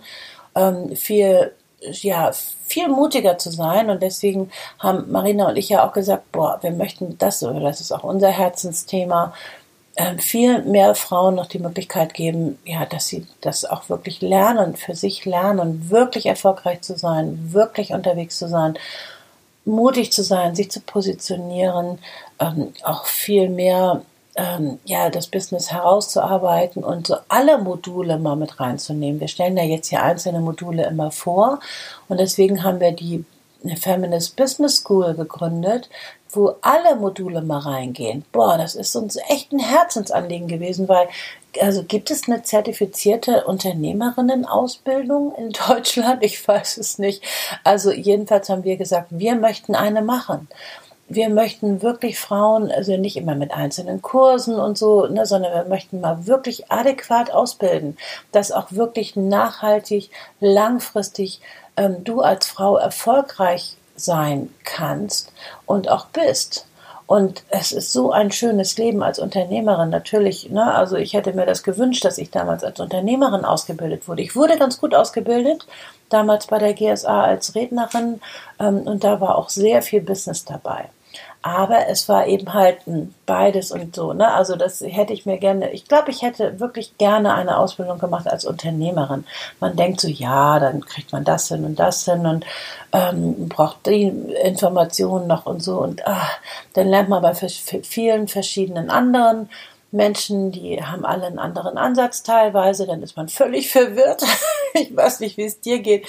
ähm, 0.55 0.95
viel, 0.95 1.53
ja, 1.91 2.31
viel 2.65 2.87
mutiger 2.87 3.37
zu 3.37 3.51
sein. 3.51 3.89
Und 3.89 4.01
deswegen 4.01 4.51
haben 4.79 5.11
Marina 5.11 5.49
und 5.49 5.57
ich 5.57 5.69
ja 5.69 5.87
auch 5.87 5.93
gesagt, 5.93 6.31
boah, 6.31 6.59
wir 6.61 6.71
möchten 6.71 7.17
das, 7.17 7.39
das 7.39 7.81
ist 7.81 7.91
auch 7.91 8.03
unser 8.03 8.29
Herzensthema, 8.29 9.33
ähm, 9.95 10.17
viel 10.17 10.63
mehr 10.63 10.95
Frauen 10.95 11.35
noch 11.35 11.45
die 11.45 11.59
Möglichkeit 11.59 12.13
geben, 12.13 12.57
ja, 12.65 12.85
dass 12.85 13.07
sie 13.07 13.27
das 13.41 13.63
auch 13.63 13.89
wirklich 13.89 14.21
lernen, 14.21 14.75
für 14.75 14.95
sich 14.95 15.25
lernen, 15.25 15.91
wirklich 15.91 16.25
erfolgreich 16.25 16.81
zu 16.81 16.97
sein, 16.97 17.49
wirklich 17.51 17.93
unterwegs 17.93 18.39
zu 18.39 18.47
sein, 18.47 18.75
mutig 19.65 20.11
zu 20.11 20.23
sein, 20.23 20.55
sich 20.55 20.71
zu 20.71 20.81
positionieren, 20.81 21.99
ähm, 22.39 22.73
auch 22.83 23.05
viel 23.05 23.49
mehr 23.49 24.01
ähm, 24.35 24.79
ja, 24.85 25.09
das 25.09 25.27
Business 25.27 25.71
herauszuarbeiten 25.71 26.83
und 26.83 27.07
so 27.07 27.17
alle 27.27 27.57
Module 27.57 28.17
mal 28.17 28.35
mit 28.35 28.59
reinzunehmen. 28.59 29.19
Wir 29.19 29.27
stellen 29.27 29.57
ja 29.57 29.63
jetzt 29.63 29.89
hier 29.89 30.03
einzelne 30.03 30.39
Module 30.39 30.85
immer 30.85 31.11
vor 31.11 31.59
und 32.09 32.19
deswegen 32.19 32.63
haben 32.63 32.79
wir 32.79 32.91
die 32.91 33.25
Feminist 33.79 34.35
Business 34.35 34.77
School 34.77 35.13
gegründet, 35.13 35.89
wo 36.29 36.55
alle 36.61 36.95
Module 36.95 37.41
mal 37.41 37.59
reingehen. 37.59 38.25
Boah, 38.31 38.57
das 38.57 38.75
ist 38.75 38.95
uns 38.95 39.17
echt 39.29 39.51
ein 39.51 39.59
Herzensanliegen 39.59 40.47
gewesen, 40.47 40.87
weil 40.89 41.07
also 41.61 41.83
gibt 41.83 42.09
es 42.09 42.27
eine 42.27 42.41
zertifizierte 42.41 43.45
Unternehmerinnenausbildung 43.45 45.35
in 45.35 45.51
Deutschland? 45.67 46.23
Ich 46.23 46.45
weiß 46.45 46.77
es 46.77 46.97
nicht. 46.97 47.23
Also 47.63 47.91
jedenfalls 47.91 48.49
haben 48.49 48.63
wir 48.63 48.77
gesagt, 48.77 49.07
wir 49.11 49.35
möchten 49.35 49.75
eine 49.75 50.01
machen. 50.01 50.47
Wir 51.13 51.29
möchten 51.29 51.81
wirklich 51.81 52.19
Frauen, 52.19 52.71
also 52.71 52.97
nicht 52.97 53.17
immer 53.17 53.35
mit 53.35 53.51
einzelnen 53.53 54.01
Kursen 54.01 54.55
und 54.55 54.77
so, 54.77 55.07
ne, 55.07 55.25
sondern 55.25 55.53
wir 55.53 55.65
möchten 55.65 56.01
mal 56.01 56.25
wirklich 56.27 56.71
adäquat 56.71 57.31
ausbilden, 57.31 57.97
dass 58.31 58.51
auch 58.51 58.71
wirklich 58.71 59.15
nachhaltig, 59.15 60.09
langfristig 60.39 61.41
ähm, 61.77 62.03
du 62.03 62.21
als 62.21 62.47
Frau 62.47 62.77
erfolgreich 62.77 63.77
sein 63.95 64.49
kannst 64.63 65.31
und 65.65 65.89
auch 65.89 66.05
bist. 66.07 66.65
Und 67.05 67.43
es 67.49 67.71
ist 67.71 67.91
so 67.91 68.11
ein 68.11 68.31
schönes 68.31 68.77
Leben 68.77 69.03
als 69.03 69.19
Unternehmerin. 69.19 69.89
Natürlich, 69.89 70.49
ne, 70.49 70.73
also 70.73 70.95
ich 70.95 71.13
hätte 71.13 71.33
mir 71.33 71.45
das 71.45 71.63
gewünscht, 71.63 72.05
dass 72.05 72.17
ich 72.17 72.31
damals 72.31 72.63
als 72.63 72.79
Unternehmerin 72.79 73.45
ausgebildet 73.45 74.07
wurde. 74.07 74.21
Ich 74.21 74.35
wurde 74.35 74.57
ganz 74.57 74.79
gut 74.79 74.95
ausgebildet, 74.95 75.67
damals 76.09 76.47
bei 76.47 76.59
der 76.59 76.73
GSA 76.73 77.23
als 77.23 77.55
Rednerin 77.55 78.21
ähm, 78.59 78.79
und 78.79 79.03
da 79.03 79.19
war 79.19 79.37
auch 79.37 79.49
sehr 79.49 79.81
viel 79.81 80.01
Business 80.01 80.45
dabei. 80.45 80.89
Aber 81.45 81.89
es 81.89 82.07
war 82.07 82.25
eben 82.25 82.53
halt 82.53 82.77
beides 83.25 83.71
und 83.71 83.93
so. 83.93 84.13
Ne? 84.13 84.33
Also 84.33 84.55
das 84.55 84.79
hätte 84.79 85.11
ich 85.11 85.25
mir 85.25 85.37
gerne, 85.37 85.71
ich 85.71 85.89
glaube, 85.89 86.09
ich 86.09 86.21
hätte 86.21 86.61
wirklich 86.61 86.97
gerne 86.97 87.33
eine 87.33 87.57
Ausbildung 87.57 87.99
gemacht 87.99 88.27
als 88.29 88.45
Unternehmerin. 88.45 89.25
Man 89.59 89.75
denkt 89.75 89.99
so, 89.99 90.07
ja, 90.07 90.59
dann 90.59 90.85
kriegt 90.85 91.11
man 91.11 91.25
das 91.25 91.49
hin 91.49 91.65
und 91.65 91.77
das 91.77 92.05
hin 92.05 92.25
und 92.25 92.45
ähm, 92.93 93.49
braucht 93.49 93.85
die 93.87 94.05
Informationen 94.05 95.27
noch 95.27 95.45
und 95.45 95.61
so. 95.61 95.79
Und 95.79 96.07
ach, 96.07 96.39
dann 96.75 96.87
lernt 96.87 97.09
man 97.09 97.21
bei 97.21 97.33
vielen 97.35 98.29
verschiedenen 98.29 98.89
anderen 98.89 99.49
Menschen, 99.91 100.51
die 100.51 100.81
haben 100.81 101.05
alle 101.05 101.27
einen 101.27 101.39
anderen 101.39 101.77
Ansatz 101.77 102.23
teilweise, 102.23 102.87
dann 102.87 103.03
ist 103.03 103.17
man 103.17 103.27
völlig 103.27 103.69
verwirrt. 103.71 104.23
ich 104.73 104.95
weiß 104.95 105.19
nicht, 105.19 105.35
wie 105.35 105.43
es 105.43 105.59
dir 105.59 105.79
geht. 105.79 106.07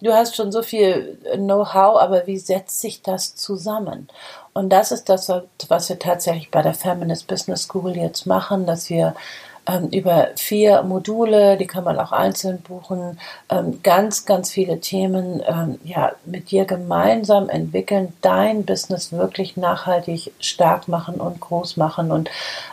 Du 0.00 0.12
hast 0.12 0.36
schon 0.36 0.52
so 0.52 0.62
viel 0.62 1.18
Know-how, 1.36 1.98
aber 2.00 2.26
wie 2.26 2.38
setzt 2.38 2.80
sich 2.80 3.02
das 3.02 3.34
zusammen? 3.36 4.08
Und 4.52 4.70
das 4.70 4.92
ist 4.92 5.08
das, 5.08 5.32
was 5.68 5.88
wir 5.88 5.98
tatsächlich 5.98 6.50
bei 6.50 6.62
der 6.62 6.74
Feminist 6.74 7.26
Business 7.26 7.64
School 7.64 7.96
jetzt 7.96 8.26
machen, 8.26 8.66
dass 8.66 8.90
wir 8.90 9.14
ähm, 9.66 9.88
über 9.88 10.28
vier 10.36 10.82
Module, 10.82 11.56
die 11.56 11.66
kann 11.66 11.84
man 11.84 11.98
auch 11.98 12.12
einzeln 12.12 12.60
buchen, 12.60 13.18
ähm, 13.48 13.80
ganz, 13.82 14.26
ganz 14.26 14.50
viele 14.50 14.80
Themen 14.80 15.42
ähm, 15.46 15.78
ja, 15.84 16.12
mit 16.24 16.50
dir 16.50 16.66
gemeinsam 16.66 17.48
entwickeln, 17.48 18.12
dein 18.20 18.64
Business 18.64 19.12
wirklich 19.12 19.56
nachhaltig 19.56 20.32
stark 20.38 20.88
machen 20.88 21.16
und 21.16 21.40
groß 21.40 21.76
machen. 21.76 22.12
Und 22.12 22.30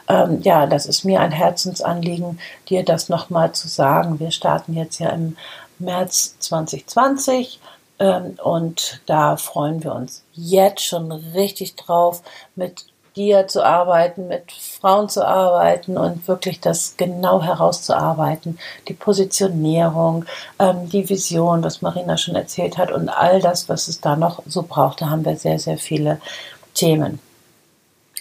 ähm, 0.09 0.41
ja, 0.41 0.65
das 0.65 0.85
ist 0.85 1.05
mir 1.05 1.21
ein 1.21 1.31
Herzensanliegen, 1.31 2.39
dir 2.67 2.83
das 2.83 3.09
nochmal 3.09 3.53
zu 3.53 3.67
sagen. 3.67 4.19
Wir 4.19 4.31
starten 4.31 4.73
jetzt 4.73 4.99
ja 4.99 5.09
im 5.09 5.37
März 5.81 6.35
2020 6.39 7.59
ähm, 7.99 8.37
und 8.43 9.01
da 9.05 9.37
freuen 9.37 9.83
wir 9.83 9.93
uns 9.93 10.23
jetzt 10.33 10.83
schon 10.83 11.11
richtig 11.11 11.75
drauf, 11.75 12.23
mit 12.55 12.85
dir 13.15 13.47
zu 13.47 13.63
arbeiten, 13.63 14.27
mit 14.27 14.51
Frauen 14.51 15.09
zu 15.09 15.25
arbeiten 15.25 15.97
und 15.97 16.27
wirklich 16.27 16.61
das 16.61 16.95
genau 16.97 17.41
herauszuarbeiten. 17.41 18.57
Die 18.87 18.93
Positionierung, 18.93 20.25
ähm, 20.59 20.89
die 20.89 21.09
Vision, 21.09 21.63
was 21.63 21.81
Marina 21.81 22.17
schon 22.17 22.35
erzählt 22.35 22.77
hat 22.77 22.91
und 22.91 23.09
all 23.09 23.41
das, 23.41 23.69
was 23.69 23.87
es 23.87 24.01
da 24.01 24.15
noch 24.15 24.41
so 24.47 24.63
braucht. 24.63 25.01
Da 25.01 25.09
haben 25.09 25.25
wir 25.25 25.35
sehr, 25.35 25.59
sehr 25.59 25.77
viele 25.77 26.21
Themen. 26.73 27.19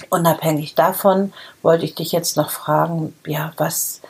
Unabhängig 0.09 0.75
davon 0.75 1.33
wollte 1.63 1.85
ich 1.85 1.95
dich 1.95 2.13
jetzt 2.13 2.37
noch 2.37 2.51
fragen, 2.51 3.15
ja, 3.27 3.53
was 3.57 4.01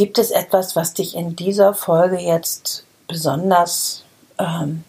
gibt 0.00 0.16
es 0.16 0.30
etwas, 0.30 0.76
was 0.76 0.94
dich 0.94 1.14
in 1.14 1.36
dieser 1.36 1.74
Folge 1.74 2.18
jetzt 2.18 2.86
besonders 3.06 4.02
ähm, 4.38 4.82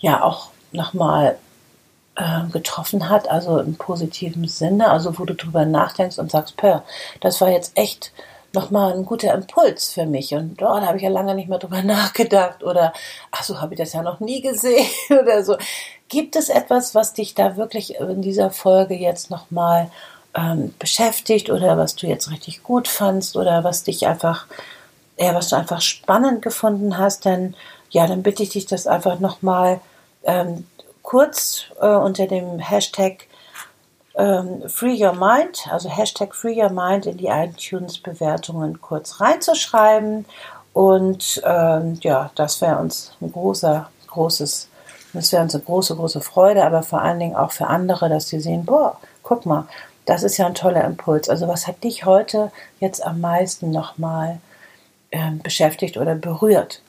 ja 0.00 0.22
auch 0.22 0.48
nochmal 0.70 1.38
äh, 2.14 2.42
getroffen 2.52 3.08
hat, 3.08 3.30
also 3.30 3.58
im 3.58 3.76
positiven 3.76 4.46
Sinne, 4.46 4.90
also 4.90 5.18
wo 5.18 5.24
du 5.24 5.34
drüber 5.34 5.64
nachdenkst 5.64 6.18
und 6.18 6.30
sagst, 6.30 6.58
Pör, 6.58 6.84
das 7.22 7.40
war 7.40 7.48
jetzt 7.48 7.72
echt 7.78 8.12
nochmal 8.52 8.92
ein 8.92 9.06
guter 9.06 9.32
Impuls 9.32 9.94
für 9.94 10.04
mich. 10.04 10.34
Und 10.34 10.60
oh, 10.60 10.78
da 10.78 10.88
habe 10.88 10.98
ich 10.98 11.04
ja 11.04 11.08
lange 11.08 11.34
nicht 11.34 11.48
mehr 11.48 11.58
drüber 11.58 11.82
nachgedacht 11.82 12.62
oder 12.62 12.92
ach 13.30 13.44
so 13.44 13.62
habe 13.62 13.72
ich 13.72 13.78
das 13.78 13.94
ja 13.94 14.02
noch 14.02 14.20
nie 14.20 14.42
gesehen. 14.42 14.86
Oder 15.08 15.42
so. 15.42 15.56
Gibt 16.08 16.36
es 16.36 16.50
etwas, 16.50 16.94
was 16.94 17.14
dich 17.14 17.34
da 17.34 17.56
wirklich 17.56 17.98
in 17.98 18.20
dieser 18.20 18.50
Folge 18.50 18.94
jetzt 18.94 19.30
nochmal 19.30 19.90
ähm, 20.34 20.74
beschäftigt 20.78 21.50
oder 21.50 21.76
was 21.78 21.96
du 21.96 22.06
jetzt 22.06 22.30
richtig 22.30 22.62
gut 22.62 22.88
fandst 22.88 23.36
oder 23.36 23.64
was 23.64 23.84
dich 23.84 24.06
einfach, 24.06 24.46
ja, 25.18 25.34
was 25.34 25.48
du 25.48 25.56
einfach 25.56 25.80
spannend 25.80 26.42
gefunden 26.42 26.98
hast, 26.98 27.26
dann 27.26 27.54
ja, 27.94 28.08
dann 28.08 28.24
bitte 28.24 28.42
ich 28.42 28.50
dich 28.50 28.66
das 28.66 28.88
einfach 28.88 29.20
nochmal 29.20 29.80
ähm, 30.24 30.66
kurz 31.02 31.66
äh, 31.80 31.86
unter 31.86 32.26
dem 32.26 32.58
Hashtag 32.58 33.28
ähm, 34.16 34.68
Free 34.68 35.00
Your 35.00 35.12
Mind, 35.12 35.68
also 35.70 35.88
Hashtag 35.88 36.34
Free 36.34 36.60
Your 36.60 36.70
Mind 36.70 37.06
in 37.06 37.18
die 37.18 37.28
iTunes-Bewertungen 37.28 38.80
kurz 38.80 39.20
reinzuschreiben. 39.20 40.26
Und 40.72 41.40
ähm, 41.44 41.98
ja, 42.02 42.30
das 42.34 42.60
wäre 42.60 42.78
uns 42.78 43.12
ein 43.20 43.30
großer, 43.30 43.88
großes, 44.08 44.68
das 45.12 45.32
wäre 45.32 45.44
uns 45.44 45.54
eine 45.54 45.62
große, 45.62 45.94
große 45.94 46.20
Freude, 46.20 46.64
aber 46.64 46.82
vor 46.82 47.00
allen 47.00 47.20
Dingen 47.20 47.36
auch 47.36 47.52
für 47.52 47.68
andere, 47.68 48.08
dass 48.08 48.26
sie 48.26 48.40
sehen, 48.40 48.64
boah, 48.64 48.98
guck 49.22 49.46
mal, 49.46 49.68
das 50.06 50.22
ist 50.22 50.36
ja 50.36 50.46
ein 50.46 50.54
toller 50.54 50.84
Impuls. 50.84 51.28
Also 51.28 51.48
was 51.48 51.66
hat 51.66 51.82
dich 51.84 52.04
heute 52.04 52.50
jetzt 52.80 53.04
am 53.04 53.20
meisten 53.20 53.70
nochmal 53.70 54.40
äh, 55.10 55.30
beschäftigt 55.42 55.96
oder 55.96 56.14
berührt? 56.14 56.82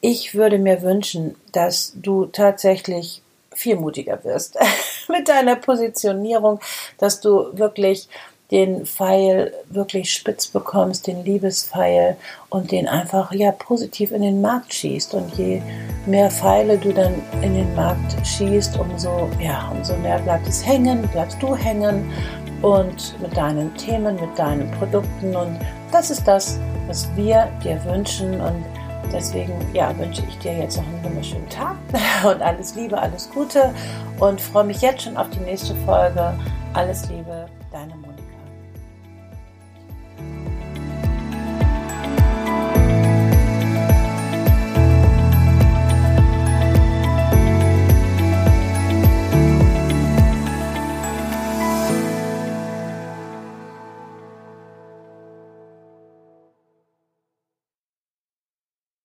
Ich 0.00 0.34
würde 0.34 0.58
mir 0.58 0.82
wünschen, 0.82 1.36
dass 1.52 1.92
du 1.96 2.26
tatsächlich 2.26 3.22
viel 3.54 3.76
mutiger 3.76 4.22
wirst 4.24 4.58
mit 5.08 5.28
deiner 5.28 5.56
Positionierung, 5.56 6.60
dass 6.98 7.20
du 7.20 7.56
wirklich 7.56 8.08
den 8.50 8.84
Pfeil 8.84 9.52
wirklich 9.70 10.12
spitz 10.12 10.46
bekommst, 10.48 11.06
den 11.06 11.24
Liebespfeil 11.24 12.16
und 12.50 12.70
den 12.70 12.86
einfach 12.86 13.32
ja 13.32 13.50
positiv 13.50 14.12
in 14.12 14.22
den 14.22 14.40
Markt 14.42 14.74
schießt. 14.74 15.14
Und 15.14 15.34
je 15.36 15.62
mehr 16.06 16.30
Pfeile 16.30 16.76
du 16.76 16.92
dann 16.92 17.14
in 17.42 17.54
den 17.54 17.74
Markt 17.74 18.14
schießt, 18.26 18.78
umso 18.78 19.30
ja, 19.40 19.72
umso 19.74 19.96
mehr 19.96 20.18
bleibt 20.18 20.46
es 20.46 20.64
hängen, 20.64 21.08
bleibst 21.08 21.42
du 21.42 21.56
hängen 21.56 22.12
und 22.64 23.20
mit 23.20 23.36
deinen 23.36 23.74
Themen, 23.76 24.16
mit 24.16 24.38
deinen 24.38 24.70
Produkten. 24.72 25.36
Und 25.36 25.58
das 25.92 26.10
ist 26.10 26.26
das, 26.26 26.58
was 26.86 27.08
wir 27.14 27.48
dir 27.62 27.82
wünschen 27.84 28.40
und 28.40 28.64
Deswegen 29.12 29.52
ja, 29.72 29.96
wünsche 29.98 30.22
ich 30.26 30.38
dir 30.38 30.56
jetzt 30.58 30.78
noch 30.78 30.86
einen 30.86 31.04
wunderschönen 31.04 31.48
Tag 31.48 31.76
und 32.24 32.42
alles 32.42 32.74
Liebe, 32.74 32.98
alles 32.98 33.30
Gute 33.30 33.72
und 34.18 34.40
freue 34.40 34.64
mich 34.64 34.80
jetzt 34.80 35.02
schon 35.02 35.16
auf 35.16 35.28
die 35.30 35.40
nächste 35.40 35.74
Folge. 35.86 36.34
Alles 36.72 37.08
Liebe, 37.08 37.46